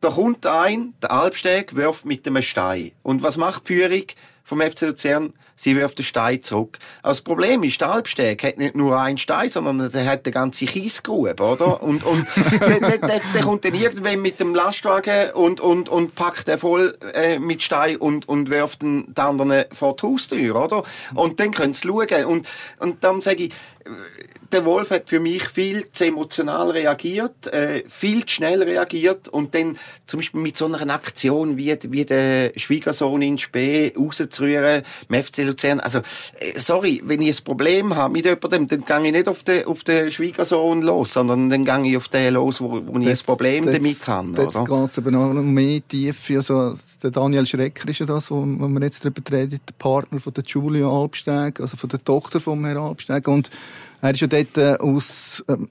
da 0.00 0.10
kommt 0.10 0.46
ein, 0.46 0.94
der 1.02 1.10
Albsteg 1.10 1.74
wirft 1.74 2.04
mit 2.04 2.26
einem 2.26 2.40
Stein. 2.42 2.92
Und 3.02 3.22
was 3.22 3.36
macht 3.36 3.68
die 3.68 3.74
Führung 3.74 4.04
vom 4.44 4.60
FC 4.60 4.82
Luzern? 4.82 5.32
Sie 5.58 5.74
wirft 5.74 5.98
den 5.98 6.04
Stein 6.04 6.40
zurück. 6.42 6.78
Aber 7.02 7.10
das 7.10 7.20
Problem 7.20 7.64
ist, 7.64 7.80
der 7.80 7.90
Albsteg 7.90 8.44
hat 8.44 8.58
nicht 8.58 8.76
nur 8.76 8.98
einen 8.98 9.18
Stein, 9.18 9.48
sondern 9.48 9.90
der 9.90 10.06
hat 10.06 10.24
eine 10.24 10.32
ganze 10.32 10.66
Kiesgrube, 10.66 11.34
oder? 11.42 11.82
Und, 11.82 12.04
und 12.04 12.26
der, 12.60 12.78
der, 12.78 12.98
der, 12.98 13.20
der 13.34 13.42
kommt 13.42 13.64
dann 13.64 13.74
irgendwann 13.74 14.22
mit 14.22 14.38
dem 14.38 14.54
Lastwagen 14.54 15.32
und, 15.32 15.60
und, 15.60 15.88
und 15.88 16.14
packt 16.14 16.46
den 16.46 16.58
voll 16.58 16.96
äh, 17.12 17.40
mit 17.40 17.62
Stein 17.62 17.96
und, 17.96 18.28
und 18.28 18.50
wirft 18.50 18.82
den, 18.82 19.12
den 19.12 19.24
anderen 19.24 19.64
vor 19.72 19.96
die 19.96 20.06
Haustür, 20.06 20.54
oder? 20.54 20.84
Und 21.14 21.40
dann 21.40 21.50
können 21.50 21.74
sie 21.74 21.88
schauen. 21.88 22.24
Und, 22.24 22.46
und 22.78 23.02
dann 23.02 23.20
sage 23.20 23.44
ich, 23.44 23.52
der 24.52 24.64
Wolf 24.64 24.90
hat 24.90 25.08
für 25.08 25.20
mich 25.20 25.44
viel 25.48 25.90
zu 25.92 26.04
emotional 26.06 26.70
reagiert, 26.70 27.46
äh, 27.48 27.82
viel 27.86 28.24
zu 28.24 28.34
schnell 28.36 28.62
reagiert 28.62 29.28
und 29.28 29.54
dann 29.54 29.76
zum 30.06 30.20
Beispiel 30.20 30.40
mit 30.40 30.56
so 30.56 30.66
einer 30.66 30.94
Aktion 30.94 31.56
wie, 31.56 31.76
wie 31.88 32.04
der 32.04 32.52
Schwiegersohn 32.56 33.20
in 33.22 33.38
Spee 33.38 33.92
rauszurühren, 33.96 34.82
im 35.08 35.22
FC 35.22 35.38
Luzern. 35.44 35.80
Also, 35.80 35.98
äh, 35.98 36.58
sorry, 36.58 37.02
wenn 37.04 37.20
ich 37.20 37.40
ein 37.40 37.44
Problem 37.44 37.94
habe 37.96 38.12
mit 38.12 38.24
jemandem, 38.24 38.68
dann 38.68 38.84
gehe 38.84 39.06
ich 39.06 39.12
nicht 39.12 39.28
auf 39.28 39.42
den, 39.42 39.66
auf 39.66 39.84
den 39.84 40.10
Schwiegersohn 40.10 40.82
los, 40.82 41.12
sondern 41.12 41.50
dann 41.50 41.64
gehe 41.64 41.90
ich 41.92 41.96
auf 41.96 42.08
den 42.08 42.34
los, 42.34 42.60
wo, 42.60 42.80
wo 42.86 42.98
ich 42.98 43.08
ein 43.08 43.18
Problem 43.24 43.64
Jetzt- 43.64 43.76
damit 43.76 44.06
habe. 44.06 44.46
Oder? 44.46 44.64
geht 44.86 44.98
aber 44.98 45.10
noch 45.10 45.42
mehr 45.42 45.80
tief. 45.86 46.30
Also, 46.30 46.74
der 47.02 47.10
Daniel 47.10 47.46
Schrecker 47.46 47.88
ist 47.88 48.00
ja 48.00 48.06
das, 48.06 48.30
wo, 48.30 48.44
wir 48.44 48.80
jetzt 48.80 49.04
darüber 49.04 49.22
reden, 49.30 49.60
der 49.68 49.74
Partner 49.78 50.20
von 50.20 50.32
der 50.32 50.44
Julia 50.44 50.88
Albsteg, 50.88 51.60
also 51.60 51.76
von 51.76 51.88
der 51.90 52.02
Tochter 52.02 52.40
von 52.40 52.64
Herrn 52.64 52.78
Albsteg. 52.78 53.28
Und 53.28 53.50
er 54.00 54.10
ist 54.10 54.20
ja 54.20 54.26
dort 54.26 54.56
äh, 54.56 54.76
aus 54.78 55.44
ähm, 55.48 55.68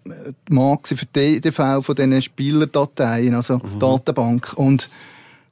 Mann 0.49 0.79
für 0.83 1.05
die 1.15 1.37
EDV 1.37 1.81
von 1.81 1.95
diesen 1.95 2.21
Spielerdateien, 2.21 3.33
also 3.35 3.61
Datenbank. 3.79 4.53
Und 4.55 4.89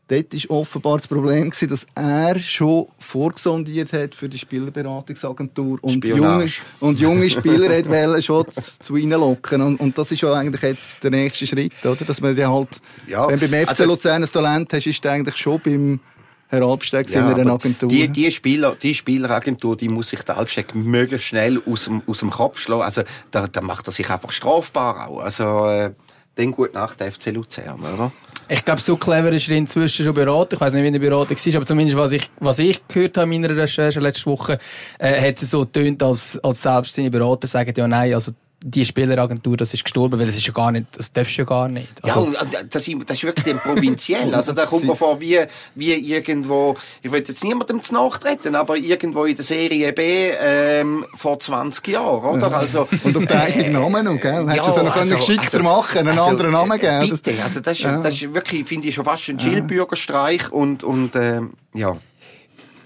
dort 0.08 0.34
war 0.34 0.58
offenbar 0.58 0.98
das 0.98 1.08
Problem, 1.08 1.50
gewesen, 1.50 1.70
dass 1.70 1.86
er 1.96 2.40
schon 2.40 2.88
vorgesondiert 3.00 3.92
hat 3.94 4.16
für 4.16 4.30
die 4.30 4.38
Spielerberatungsagentur 4.38 5.80
und 5.82 6.06
junge, 6.06 6.46
und 6.80 7.00
junge 7.00 7.30
Spieler 7.30 7.76
hat 7.78 7.88
wollen 7.90 8.22
schon 8.22 8.46
zu, 8.52 8.80
zu 8.80 8.96
ihnen 8.96 9.20
locken. 9.20 9.62
Und, 9.62 9.80
und 9.80 9.98
das 9.98 10.12
ist 10.12 10.22
ja 10.22 10.34
eigentlich 10.34 10.62
jetzt 10.62 11.04
der 11.04 11.12
nächste 11.12 11.48
Schritt, 11.48 11.74
oder? 11.84 12.06
Dass 12.06 12.22
man 12.22 12.36
die 12.36 12.46
halt, 12.46 12.70
Ja, 13.08 13.28
wenn 13.28 13.40
du 13.40 13.48
beim 13.48 13.64
FC 13.64 13.70
also- 13.70 13.86
Luzern 13.86 14.24
ein 14.24 14.30
Talent 14.30 14.74
hast, 14.74 14.88
ist 14.88 15.06
eigentlich 15.06 15.38
schon 15.38 15.60
beim 15.60 16.00
Herr 16.48 16.62
Albsteg 16.62 17.10
in 17.12 17.22
einer 17.22 17.54
Agentur. 17.54 17.90
Die, 17.90 18.08
die, 18.08 18.32
Spieler, 18.32 18.76
die 18.76 18.94
Spieleragentur, 18.94 19.76
die 19.76 19.90
muss 19.90 20.10
sich 20.10 20.22
der 20.22 20.38
Albsteg 20.38 20.76
möglichst 20.76 21.28
schnell 21.28 21.60
aus 21.66 21.86
dem, 21.86 22.04
aus 22.06 22.20
dem 22.20 22.30
Kopf 22.30 22.60
schlagen. 22.60 22.84
Also, 22.84 23.02
da, 23.32 23.48
da 23.48 23.62
macht 23.62 23.88
er 23.88 23.92
sich 23.92 24.08
einfach 24.10 24.32
strafbar 24.32 25.10
auch. 25.10 25.22
Also, 25.22 25.66
äh, 25.68 25.92
dann 26.36 26.52
gut 26.52 26.74
nach 26.74 26.96
der 26.96 27.12
FC 27.12 27.28
Luzern, 27.28 27.80
oder? 27.80 28.12
Ich 28.48 28.64
glaube, 28.64 28.80
so 28.80 28.96
clever 28.96 29.32
ist 29.32 29.50
er 29.50 29.58
inzwischen 29.58 30.06
schon 30.06 30.14
beraten. 30.14 30.56
Ich 30.56 30.62
weiß 30.62 30.74
nicht, 30.74 30.84
wie 30.84 30.96
er 30.96 31.00
beraten 31.00 31.36
war, 31.36 31.56
aber 31.56 31.66
zumindest 31.66 31.98
was 31.98 32.12
ich, 32.12 32.30
was 32.40 32.60
ich 32.60 32.88
gehört 32.88 33.18
habe 33.18 33.34
in 33.34 33.42
meiner 33.42 33.56
Recherche 33.56 34.00
letzte 34.00 34.28
Woche, 34.28 34.60
äh, 35.00 35.30
hat 35.30 35.42
es 35.42 35.50
so 35.50 35.62
getönt, 35.62 36.04
als, 36.04 36.38
als 36.44 36.62
selbst 36.62 36.94
seine 36.96 37.10
Berater 37.10 37.48
sagen, 37.48 37.74
ja 37.76 37.88
nein, 37.88 38.14
also 38.14 38.34
die 38.68 38.84
Spieleragentur, 38.84 39.58
das 39.58 39.76
ist 39.76 39.84
gestorben, 39.84 40.20
weil 40.20 40.26
das 40.26 40.36
ist 40.38 40.48
ja 40.48 40.54
gar 40.54 40.72
nicht, 40.72 40.88
das 40.94 41.14
darfst 41.14 41.38
du 41.38 41.44
ja 41.44 41.46
gar 41.46 41.68
nicht. 41.68 42.04
Also, 42.04 42.32
ja, 42.34 42.44
das, 42.68 42.88
ist, 42.88 42.98
das 43.06 43.18
ist 43.18 43.24
wirklich 43.24 43.56
provinziell. 43.58 44.34
Also 44.34 44.54
da 44.54 44.66
kommt 44.66 44.86
man 44.86 44.96
vor 44.96 45.22
wie, 45.22 45.40
wie 45.76 45.94
irgendwo, 45.94 46.76
ich 47.04 47.12
will 47.12 47.20
jetzt 47.20 47.44
niemandem 47.44 47.84
zu 47.84 47.94
nachtreten, 47.94 48.56
aber 48.56 48.76
irgendwo 48.76 49.26
in 49.26 49.36
der 49.36 49.46
Serie 49.46 49.94
B 49.94 50.32
ähm, 50.32 51.06
vor 51.14 51.38
20 51.38 51.88
Jahren, 51.90 52.38
oder? 52.38 52.50
Ja. 52.50 52.58
Also, 52.58 52.88
Und 53.04 53.16
auf 53.16 53.26
den 53.28 53.38
eigenen 53.38 53.74
Namen 53.74 54.04
noch, 54.04 54.20
gell? 54.20 54.48
Hättest 54.50 54.66
du 54.66 54.72
es 54.72 54.78
ja 54.78 54.84
noch 54.84 54.96
also, 54.96 55.16
geschickter 55.16 55.58
also, 55.58 55.64
machen 55.64 56.00
einen 56.00 56.18
also, 56.18 56.24
anderen 56.24 56.52
Namen 56.52 56.80
geben. 56.80 57.08
Bitte, 57.08 57.44
also 57.44 57.60
das 57.60 57.74
ist, 57.74 57.84
ja. 57.84 58.02
das 58.02 58.16
ist 58.16 58.34
wirklich, 58.34 58.66
finde 58.66 58.88
ich, 58.88 58.96
schon 58.96 59.06
fast 59.06 59.30
ein 59.30 59.40
Schildbürgerstreich 59.40 60.52
und, 60.52 60.84
und 60.84 61.16
ähm, 61.16 61.54
ja. 61.76 61.98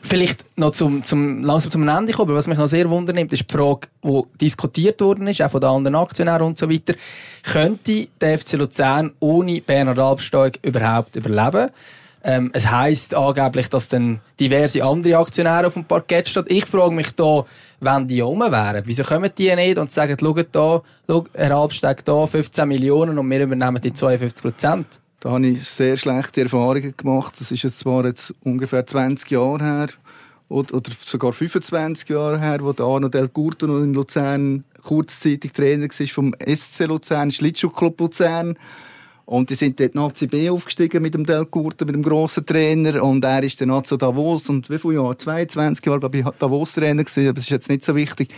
Vielleicht 0.01 0.45
noch 0.57 0.71
zum, 0.71 1.03
zum, 1.03 1.43
langsam 1.43 1.71
zum 1.71 1.87
Ende 1.87 2.13
kommen, 2.13 2.33
was 2.33 2.47
mich 2.47 2.57
noch 2.57 2.67
sehr 2.67 2.89
wundernimmt, 2.89 3.33
ist 3.33 3.45
die 3.49 3.53
Frage, 3.53 3.89
die 4.03 4.21
diskutiert 4.41 5.01
worden 5.01 5.27
ist, 5.27 5.41
auch 5.41 5.51
von 5.51 5.61
den 5.61 5.69
anderen 5.69 5.95
Aktionären 5.95 6.47
und 6.47 6.57
so 6.57 6.69
weiter. 6.69 6.93
Könnte 7.43 8.07
der 8.19 8.39
FC 8.39 8.53
Luzern 8.53 9.11
ohne 9.19 9.61
Bernhard 9.61 9.99
Albsteg 9.99 10.59
überhaupt 10.61 11.15
überleben? 11.15 11.69
Ähm, 12.23 12.51
es 12.53 12.69
heisst 12.69 13.15
angeblich, 13.15 13.69
dass 13.69 13.87
dann 13.87 14.19
diverse 14.39 14.83
andere 14.83 15.17
Aktionäre 15.17 15.67
auf 15.67 15.73
dem 15.73 15.85
Parkett 15.85 16.27
stehen. 16.27 16.45
Ich 16.47 16.65
frage 16.65 16.93
mich 16.93 17.11
da, 17.15 17.45
wenn 17.79 18.07
die 18.07 18.21
um 18.21 18.39
wären, 18.39 18.83
wieso 18.85 19.03
kommen 19.03 19.31
die 19.37 19.55
nicht 19.55 19.77
und 19.77 19.91
sagen, 19.91 20.17
schaut 20.19 20.47
da, 20.51 20.81
schau, 21.07 21.25
Herr 21.33 21.55
Albsteg 21.55 22.03
da, 22.03 22.27
15 22.27 22.67
Millionen 22.67 23.17
und 23.17 23.29
wir 23.29 23.41
übernehmen 23.41 23.81
die 23.81 23.93
52 23.93 24.41
Prozent? 24.41 24.99
Da 25.19 25.31
habe 25.31 25.47
ich 25.47 25.67
sehr 25.67 25.97
schlechte 25.97 26.41
Erfahrungen 26.41 26.93
gemacht. 26.95 27.35
Das 27.39 27.51
ist 27.51 27.63
jetzt 27.63 27.79
zwar 27.79 28.05
jetzt 28.05 28.33
ungefähr 28.43 28.85
20 28.85 29.29
Jahre 29.31 29.63
her 29.63 29.87
oder, 30.47 30.81
sogar 31.05 31.31
25 31.31 32.09
Jahre 32.09 32.39
her, 32.39 32.59
wo 32.61 32.73
der 32.73 32.85
Arno 32.85 33.07
Del 33.07 33.27
Curto 33.27 33.67
noch 33.67 33.83
in 33.83 33.93
Luzern 33.93 34.63
kurzzeitig 34.81 35.53
Trainer 35.53 35.87
war 35.87 36.07
vom 36.07 36.33
SC 36.43 36.85
Luzern, 36.85 37.31
Schlittschuhclub 37.31 37.99
Luzern. 37.99 38.57
Und 39.25 39.51
die 39.51 39.55
sind 39.55 39.79
dort 39.79 39.93
nach 39.93 40.11
CB 40.11 40.49
aufgestiegen 40.49 41.03
mit 41.03 41.13
dem 41.13 41.23
Del 41.23 41.45
Curto, 41.45 41.85
mit 41.85 41.93
dem 41.93 42.01
grossen 42.01 42.45
Trainer. 42.47 43.03
Und 43.03 43.23
er 43.23 43.43
ist 43.43 43.61
dann 43.61 43.83
zu 43.83 43.95
Davos 43.95 44.49
und 44.49 44.69
wie 44.71 44.79
viele 44.79 44.95
Jahre? 44.95 45.17
22 45.17 45.85
Jahre, 45.85 45.99
glaube 45.99 46.17
ich, 46.17 46.25
Davos-Trainer 46.39 47.03
gewesen, 47.03 47.27
aber 47.27 47.33
das 47.33 47.43
ist 47.43 47.51
jetzt 47.51 47.69
nicht 47.69 47.85
so 47.85 47.95
wichtig. 47.95 48.29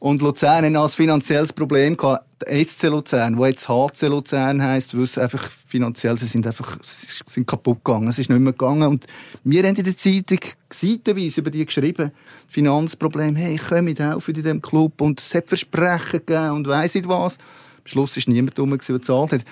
Und 0.00 0.22
Luzern 0.22 0.64
hat 0.64 0.82
ein 0.82 0.88
finanzielles 0.88 1.52
Problem 1.52 1.96
gehabt. 1.96 2.26
SC 2.46 2.84
Luzern, 2.84 3.36
wo 3.36 3.46
jetzt 3.46 3.68
HC 3.68 4.06
Luzern 4.08 4.62
heisst, 4.62 4.96
weil 4.96 5.04
es 5.04 5.18
einfach 5.18 5.50
finanziell, 5.66 6.16
sie 6.18 6.26
sind 6.26 6.46
einfach, 6.46 6.78
sie 6.82 7.22
sind 7.26 7.46
kaputt 7.46 7.84
gegangen. 7.84 8.08
Es 8.08 8.18
ist 8.18 8.30
nicht 8.30 8.38
mehr 8.38 8.52
gegangen. 8.52 8.88
Und 8.88 9.06
wir 9.44 9.62
haben 9.62 9.76
in 9.76 9.84
der 9.84 9.96
Zeitung 9.96 10.38
seitenweise 10.70 11.40
über 11.40 11.50
die 11.50 11.64
geschrieben. 11.64 12.12
Finanzproblem, 12.48 13.36
hey, 13.36 13.58
mit 13.82 14.00
helfen 14.00 14.34
in 14.34 14.42
diesem 14.42 14.62
Club. 14.62 15.00
Und 15.00 15.20
es 15.20 15.34
hat 15.34 15.48
Versprechen 15.48 16.20
gegeben 16.24 16.50
und 16.50 16.68
weiss 16.68 16.94
nicht 16.94 17.08
was. 17.08 17.36
Am 17.36 17.86
Schluss 17.86 18.16
ist 18.16 18.28
niemand 18.28 18.58
rum, 18.58 18.70
der 18.70 18.78
gezahlt 18.78 19.32
hat. 19.32 19.44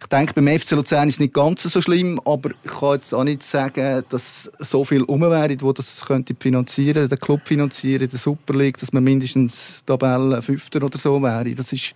Ich 0.00 0.06
denke, 0.06 0.32
beim 0.32 0.46
FC 0.46 0.70
Luzern 0.72 1.08
ist 1.08 1.14
es 1.14 1.20
nicht 1.20 1.34
ganz 1.34 1.62
so 1.62 1.82
schlimm, 1.82 2.20
aber 2.24 2.50
ich 2.62 2.70
kann 2.70 2.94
jetzt 2.94 3.12
auch 3.12 3.24
nicht 3.24 3.42
sagen, 3.42 4.04
dass 4.08 4.50
so 4.58 4.84
viel 4.84 5.02
um 5.02 5.20
wäre, 5.22 5.56
wo 5.60 5.72
das 5.72 6.04
könnte 6.06 6.36
finanzieren, 6.38 7.08
den 7.08 7.18
Club 7.18 7.40
finanzieren, 7.44 8.08
der 8.08 8.18
Super 8.18 8.54
League, 8.54 8.78
dass 8.78 8.92
man 8.92 9.02
mindestens 9.02 9.82
Tabellen 9.84 10.40
Fünfter 10.40 10.84
oder 10.84 10.98
so 10.98 11.20
wäre. 11.20 11.52
Das 11.54 11.72
ist, 11.72 11.94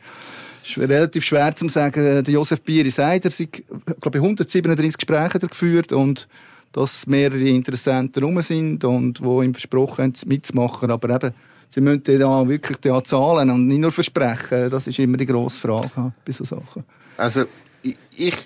relativ 0.77 1.25
schwer 1.25 1.55
zu 1.55 1.69
sagen. 1.69 2.25
Der 2.25 2.35
Josef 2.35 2.61
Bieri 2.63 2.91
sagt, 2.91 3.25
er 3.25 3.31
hat, 3.31 4.01
glaube 4.01 4.19
ich, 4.19 4.23
137 4.23 4.97
Gespräche 4.97 5.39
geführt 5.41 5.93
und 5.93 6.29
dass 6.73 7.07
mehrere 7.07 7.49
Interessenten 7.49 8.23
rum 8.23 8.41
sind 8.43 8.85
und 8.85 9.21
wo 9.23 9.43
ihm 9.43 9.55
versprochen 9.55 10.05
haben, 10.05 10.15
mitzumachen. 10.27 10.91
Aber 10.91 11.11
eben, 11.15 11.35
sie 11.69 11.81
müssen 11.81 12.03
da 12.05 12.49
wirklich 12.49 12.79
zahlen 13.05 13.51
und 13.51 13.69
nicht 13.69 13.79
nur 13.79 13.93
versprechen. 13.93 14.71
Das 14.71 14.87
ist 14.87 14.99
immer 14.99 15.17
die 15.17 15.27
grosse 15.27 15.59
Frage 15.59 16.13
bei 16.25 16.33
solchen 16.33 16.57
Sachen. 16.57 16.85
Also 17.17 17.45
ich 17.83 18.37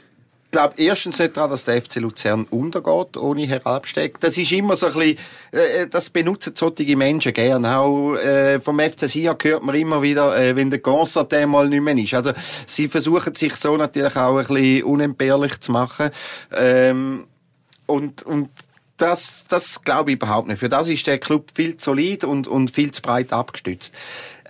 glaube 0.50 0.74
erstens 0.78 1.18
nicht 1.18 1.36
daran, 1.36 1.50
dass 1.50 1.64
der 1.64 1.82
FC 1.82 1.96
Luzern 1.96 2.44
untergeht 2.44 3.16
ohne 3.16 3.46
Herr 3.46 3.66
Albsteg. 3.66 4.20
Das 4.20 4.38
ist 4.38 4.52
immer 4.52 4.76
so 4.76 4.86
ein 4.86 4.92
bisschen, 4.94 5.18
äh, 5.52 5.86
das 5.88 6.08
benutzen 6.10 6.54
solche 6.56 6.96
Menschen 6.96 7.34
gerne. 7.34 7.78
Auch 7.78 8.14
äh, 8.14 8.58
vom 8.60 8.80
FC 8.80 9.08
Sia 9.08 9.36
hört 9.40 9.62
man 9.62 9.74
immer 9.74 10.00
wieder, 10.00 10.34
äh, 10.38 10.56
wenn 10.56 10.70
der 10.70 10.80
Concert 10.80 11.32
mal 11.46 11.68
nicht 11.68 11.82
mehr 11.82 11.96
ist. 11.98 12.14
Also 12.14 12.32
sie 12.66 12.88
versuchen 12.88 13.34
sich 13.34 13.54
so 13.54 13.76
natürlich 13.76 14.16
auch 14.16 14.38
ein 14.38 14.46
bisschen 14.46 14.84
unentbehrlich 14.84 15.60
zu 15.60 15.72
machen. 15.72 16.10
Ähm, 16.52 17.26
und, 17.86 18.22
und 18.22 18.48
das, 18.96 19.44
das 19.48 19.82
glaube 19.82 20.10
ich 20.10 20.16
überhaupt 20.16 20.48
nicht. 20.48 20.58
Für 20.58 20.68
das 20.68 20.88
ist 20.88 21.06
der 21.06 21.18
Club 21.18 21.50
viel 21.54 21.76
zu 21.76 21.90
solid 21.90 22.24
und, 22.24 22.48
und 22.48 22.70
viel 22.70 22.90
zu 22.92 23.02
breit 23.02 23.32
abgestützt. 23.32 23.94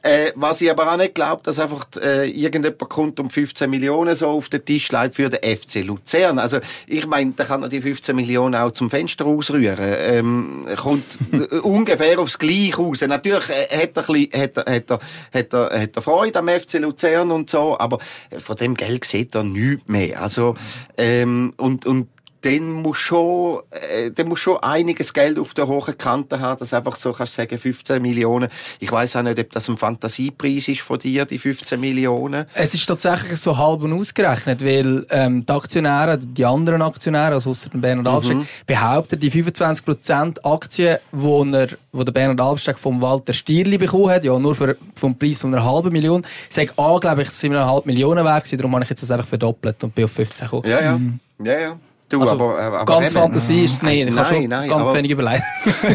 Äh, 0.06 0.32
was 0.36 0.60
ich 0.60 0.70
aber 0.70 0.92
auch 0.92 0.96
nicht 0.96 1.16
glaube, 1.16 1.42
dass 1.42 1.58
einfach 1.58 1.84
äh, 2.00 2.30
irgendjemand 2.30 2.78
kommt 2.88 3.18
um 3.18 3.28
15 3.28 3.68
Millionen 3.68 4.14
so 4.14 4.28
auf 4.28 4.48
den 4.48 4.64
Tisch 4.64 4.92
legt 4.92 5.16
für 5.16 5.28
den 5.28 5.40
FC 5.56 5.84
Luzern. 5.84 6.38
Also 6.38 6.60
ich 6.86 7.06
meine, 7.06 7.32
da 7.32 7.42
kann 7.42 7.64
er 7.64 7.68
die 7.68 7.80
15 7.80 8.14
Millionen 8.14 8.54
auch 8.54 8.70
zum 8.70 8.88
Fenster 8.88 9.26
ausrühren. 9.26 9.76
Ähm, 9.80 10.66
kommt 10.76 11.18
ungefähr 11.64 12.20
aufs 12.20 12.38
Gleiche 12.38 12.76
raus. 12.76 13.00
Natürlich 13.00 13.50
äh, 13.50 13.82
hat 13.82 13.96
er, 13.96 14.02
bisschen, 14.02 14.28
hat, 14.32 14.56
er, 14.58 14.74
hat, 14.76 14.90
er, 14.90 15.00
hat, 15.34 15.52
er, 15.52 15.80
hat 15.82 15.96
er 15.96 16.02
Freude 16.02 16.38
am 16.38 16.48
FC 16.48 16.74
Luzern 16.74 17.32
und 17.32 17.50
so, 17.50 17.76
aber 17.76 17.98
von 18.38 18.54
dem 18.54 18.74
Geld 18.74 19.04
sieht 19.06 19.34
er 19.34 19.42
nichts 19.42 19.88
mehr. 19.88 20.22
Also 20.22 20.54
ähm, 20.96 21.52
und, 21.56 21.84
und 21.84 22.06
dann 22.46 22.70
muss 22.70 22.98
schon, 22.98 23.60
äh, 23.70 24.10
dann 24.12 24.28
muss 24.28 24.38
schon 24.38 24.58
einiges 24.58 25.12
Geld 25.12 25.38
auf 25.38 25.52
der 25.54 25.66
hohen 25.66 25.98
Kante 25.98 26.38
haben, 26.38 26.58
dass 26.58 26.72
einfach 26.72 26.96
so 26.96 27.12
kannst 27.12 27.34
sagen 27.34 27.58
15 27.58 28.00
Millionen. 28.00 28.48
Ich 28.78 28.90
weiß 28.90 29.16
auch 29.16 29.22
nicht, 29.22 29.38
ob 29.38 29.50
das 29.50 29.68
ein 29.68 29.76
Fantasiepreis 29.76 30.68
ist 30.68 30.82
von 30.82 30.98
dir, 30.98 31.24
die 31.24 31.38
15 31.38 31.80
Millionen. 31.80 32.46
Es 32.54 32.72
ist 32.74 32.86
tatsächlich 32.86 33.40
so 33.40 33.58
halb 33.58 33.82
ausgerechnet, 33.82 34.64
weil 34.64 35.04
ähm, 35.10 35.44
die 35.44 35.52
Aktionäre, 35.52 36.18
die 36.18 36.44
anderen 36.44 36.82
Aktionäre, 36.82 37.34
also 37.34 37.50
ausser 37.50 37.68
dem 37.70 37.80
Bernhard 37.80 38.06
Albsteg, 38.06 38.36
mhm. 38.36 38.46
behaupten, 38.66 39.18
die 39.18 39.30
25% 39.30 40.44
Aktien, 40.44 40.98
wo, 41.10 41.44
er, 41.44 41.68
wo 41.92 42.04
der 42.04 42.12
Bernhard 42.12 42.40
Albsteg 42.40 42.78
vom 42.78 43.00
Walter 43.00 43.32
Stierli 43.32 43.76
bekommen 43.76 44.10
hat, 44.10 44.24
ja 44.24 44.38
nur 44.38 44.54
für, 44.54 44.76
vom 44.94 45.18
Preis 45.18 45.40
von 45.40 45.52
einer 45.52 45.64
halben 45.64 45.90
Million, 45.90 46.24
sage 46.48 46.72
angeblich 46.76 47.28
7,5 47.28 47.86
Millionen 47.86 48.24
wert 48.24 48.46
darum 48.52 48.74
habe 48.74 48.84
ich 48.84 48.90
jetzt 48.90 49.02
das 49.02 49.10
einfach 49.10 49.26
verdoppelt 49.26 49.82
und 49.82 49.94
bin 49.94 50.04
auf 50.04 50.12
15 50.12 50.46
gekommen. 50.46 50.70
Ja, 50.70 50.80
ja. 50.80 50.98
Mhm. 50.98 51.18
Ja, 51.42 51.58
ja. 51.58 51.78
Du, 52.08 52.20
also, 52.20 52.34
aber, 52.34 52.58
aber, 52.60 52.84
ganz 52.84 53.12
eben, 53.12 53.20
Fantasie 53.20 53.64
ist 53.64 53.74
es 53.74 53.82
nicht. 53.82 54.08
Ich 54.08 54.14
nein, 54.14 54.24
schon 54.26 54.48
nein, 54.48 54.68
ganz 54.68 54.82
aber, 54.82 54.94
wenig 54.94 55.10
überlegen. 55.10 55.42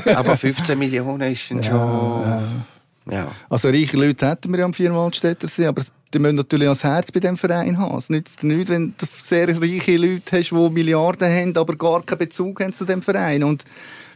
aber 0.15 0.38
15 0.38 0.78
Millionen 0.78 1.32
ist 1.32 1.50
dann 1.50 1.63
schon... 1.63 1.76
Ja. 1.76 2.41
ja. 3.10 3.28
Also 3.50 3.69
reiche 3.69 3.95
Leute 3.95 4.28
hätten 4.28 4.52
wir 4.52 4.60
ja 4.60 4.65
am 4.65 4.74
Vierwaldstädter 4.74 5.47
See, 5.47 5.65
aber 5.65 5.84
die 6.13 6.19
müssen 6.19 6.36
natürlich 6.36 6.67
auch 6.67 6.74
das 6.74 6.84
Herz 6.84 7.12
bei 7.12 7.21
diesem 7.21 7.38
Verein 7.38 7.78
haben. 7.78 7.97
Es 7.97 8.10
nützt 8.10 8.43
nichts, 8.43 8.69
wenn 8.69 8.93
du 8.97 9.06
sehr 9.24 9.47
reiche 9.47 9.95
Leute 9.95 10.38
hast, 10.38 10.52
die 10.52 10.69
Milliarden 10.69 11.32
haben, 11.32 11.56
aber 11.56 11.76
gar 11.76 12.04
keinen 12.04 12.19
Bezug 12.19 12.60
haben 12.60 12.74
zu 12.74 12.84
dem 12.84 13.02
Verein. 13.02 13.43
Und 13.43 13.63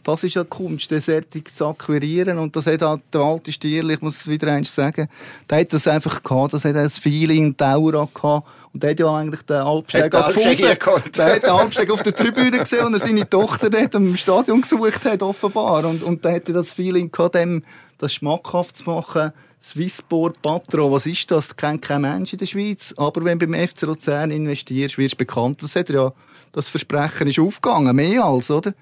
das 0.06 0.24
ist 0.24 0.36
ja 0.36 0.44
die 0.44 0.50
Kunst, 0.50 0.92
den 0.92 1.02
Sättig 1.02 1.54
zu 1.54 1.66
akquirieren. 1.66 2.38
Und 2.38 2.56
das 2.56 2.68
hat 2.68 2.84
halt 2.84 3.02
der 3.12 3.22
alte 3.22 3.52
Stierli, 3.52 3.96
ich 3.96 4.02
muss 4.02 4.22
es 4.22 4.28
wieder 4.28 4.54
eins 4.54 4.74
sagen, 4.74 5.10
der 5.50 5.60
hat 5.62 5.74
das 5.74 5.88
einfach 5.88 6.22
gehabt, 6.22 6.54
das 6.54 6.64
hat 6.64 6.76
ein 6.76 6.92
Feeling, 6.92 7.58
die 7.58 7.64
Aura 7.64 8.08
gehabt. 8.14 8.48
Und 8.72 8.84
der 8.84 8.92
hat 8.92 9.00
ja 9.00 9.16
eigentlich 9.16 9.42
den 9.42 9.58
Alpsteg 9.58 10.12
gefunden. 10.12 11.12
Der 11.18 11.36
hat 11.36 11.44
den 11.44 11.50
Alpsteg 11.50 11.90
auf 11.90 12.04
der 12.04 12.14
Tribüne 12.14 12.60
gesehen 12.60 12.86
und 12.86 12.94
er 12.94 13.00
seine 13.00 13.28
Tochter 13.28 13.72
dort 13.72 13.96
im 13.96 14.16
Stadion 14.16 14.62
gesucht 14.62 15.06
hat, 15.06 15.24
offenbar. 15.24 15.86
Und, 15.86 16.04
und 16.04 16.24
der 16.24 16.36
hatte 16.36 16.54
das 16.54 16.72
Feeling 16.72 17.12
gehabt, 17.12 17.34
dem 17.34 17.64
das 17.98 18.14
schmackhaft 18.14 18.78
zu 18.78 18.84
machen. 18.84 19.32
Swissport, 19.64 20.40
Patro, 20.44 20.92
was 20.92 21.08
ist 21.08 21.32
das? 21.32 21.48
Das 21.48 21.58
kennt 21.58 21.82
kein 21.82 22.02
Mensch 22.02 22.32
in 22.32 22.38
der 22.38 22.46
Schweiz. 22.46 22.94
Aber 22.98 23.26
wenn 23.26 23.40
du 23.40 23.48
beim 23.48 23.68
FC 23.68 23.82
Luzern 23.82 24.30
investierst, 24.30 25.00
wirst 25.00 25.16
du 25.16 25.18
bekannt. 25.18 25.64
Das 25.64 25.76
hat 25.76 25.90
ja, 25.90 26.14
das 26.52 26.70
Versprechen 26.70 27.28
ist 27.28 27.40
aufgegangen, 27.40 27.96
mehr 27.96 28.24
als, 28.24 28.52
oder? 28.52 28.76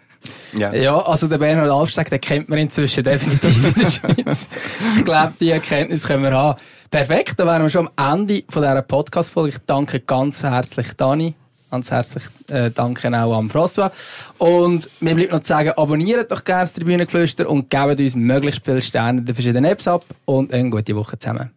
Ja. 0.53 0.73
ja, 0.73 0.97
also 0.99 1.27
der 1.27 1.38
Bernhard 1.38 1.69
Alfsteg, 1.69 2.09
den 2.09 2.21
kennt 2.21 2.49
man 2.49 2.59
inzwischen 2.59 3.03
definitiv 3.03 3.65
in 3.65 3.73
der 3.73 3.89
Schweiz. 3.89 4.47
ich 4.97 5.05
glaube, 5.05 5.33
die 5.39 5.49
Erkenntnis 5.49 6.03
können 6.03 6.23
wir 6.23 6.31
haben. 6.31 6.59
Perfekt, 6.91 7.39
dann 7.39 7.47
wären 7.47 7.63
wir 7.63 7.69
schon 7.69 7.89
am 7.95 8.19
Ende 8.19 8.43
von 8.49 8.62
dieser 8.62 8.81
Podcast-Folge. 8.83 9.49
Ich 9.49 9.57
danke 9.65 9.99
ganz 9.99 10.43
herzlich 10.43 10.93
Dani. 10.95 11.33
Ganz 11.71 11.89
herzlich 11.89 12.23
äh, 12.49 12.69
danke 12.69 13.07
auch 13.07 13.36
an 13.36 13.49
François. 13.49 13.89
Und 14.38 14.88
mir 14.99 15.15
bleibt 15.15 15.31
noch 15.31 15.41
zu 15.41 15.47
sagen, 15.47 15.71
abonniert 15.71 16.31
doch 16.31 16.43
gerne 16.43 16.62
das 16.62 16.73
Tribünengeflüster 16.73 17.49
und 17.49 17.71
gebt 17.71 17.99
uns 17.99 18.15
möglichst 18.15 18.63
viele 18.63 18.79
Sterne 18.79 19.21
in 19.21 19.25
den 19.25 19.33
verschiedenen 19.33 19.65
Apps 19.65 19.88
ab 19.88 20.05
und 20.25 20.53
eine 20.53 20.69
gute 20.69 20.95
Woche 20.95 21.17
zusammen. 21.17 21.49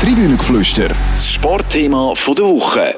Tribünengeflüster, 0.00 0.88
das 1.12 1.32
Sportthema 1.32 2.14
der 2.14 2.44
Woche. 2.44 2.94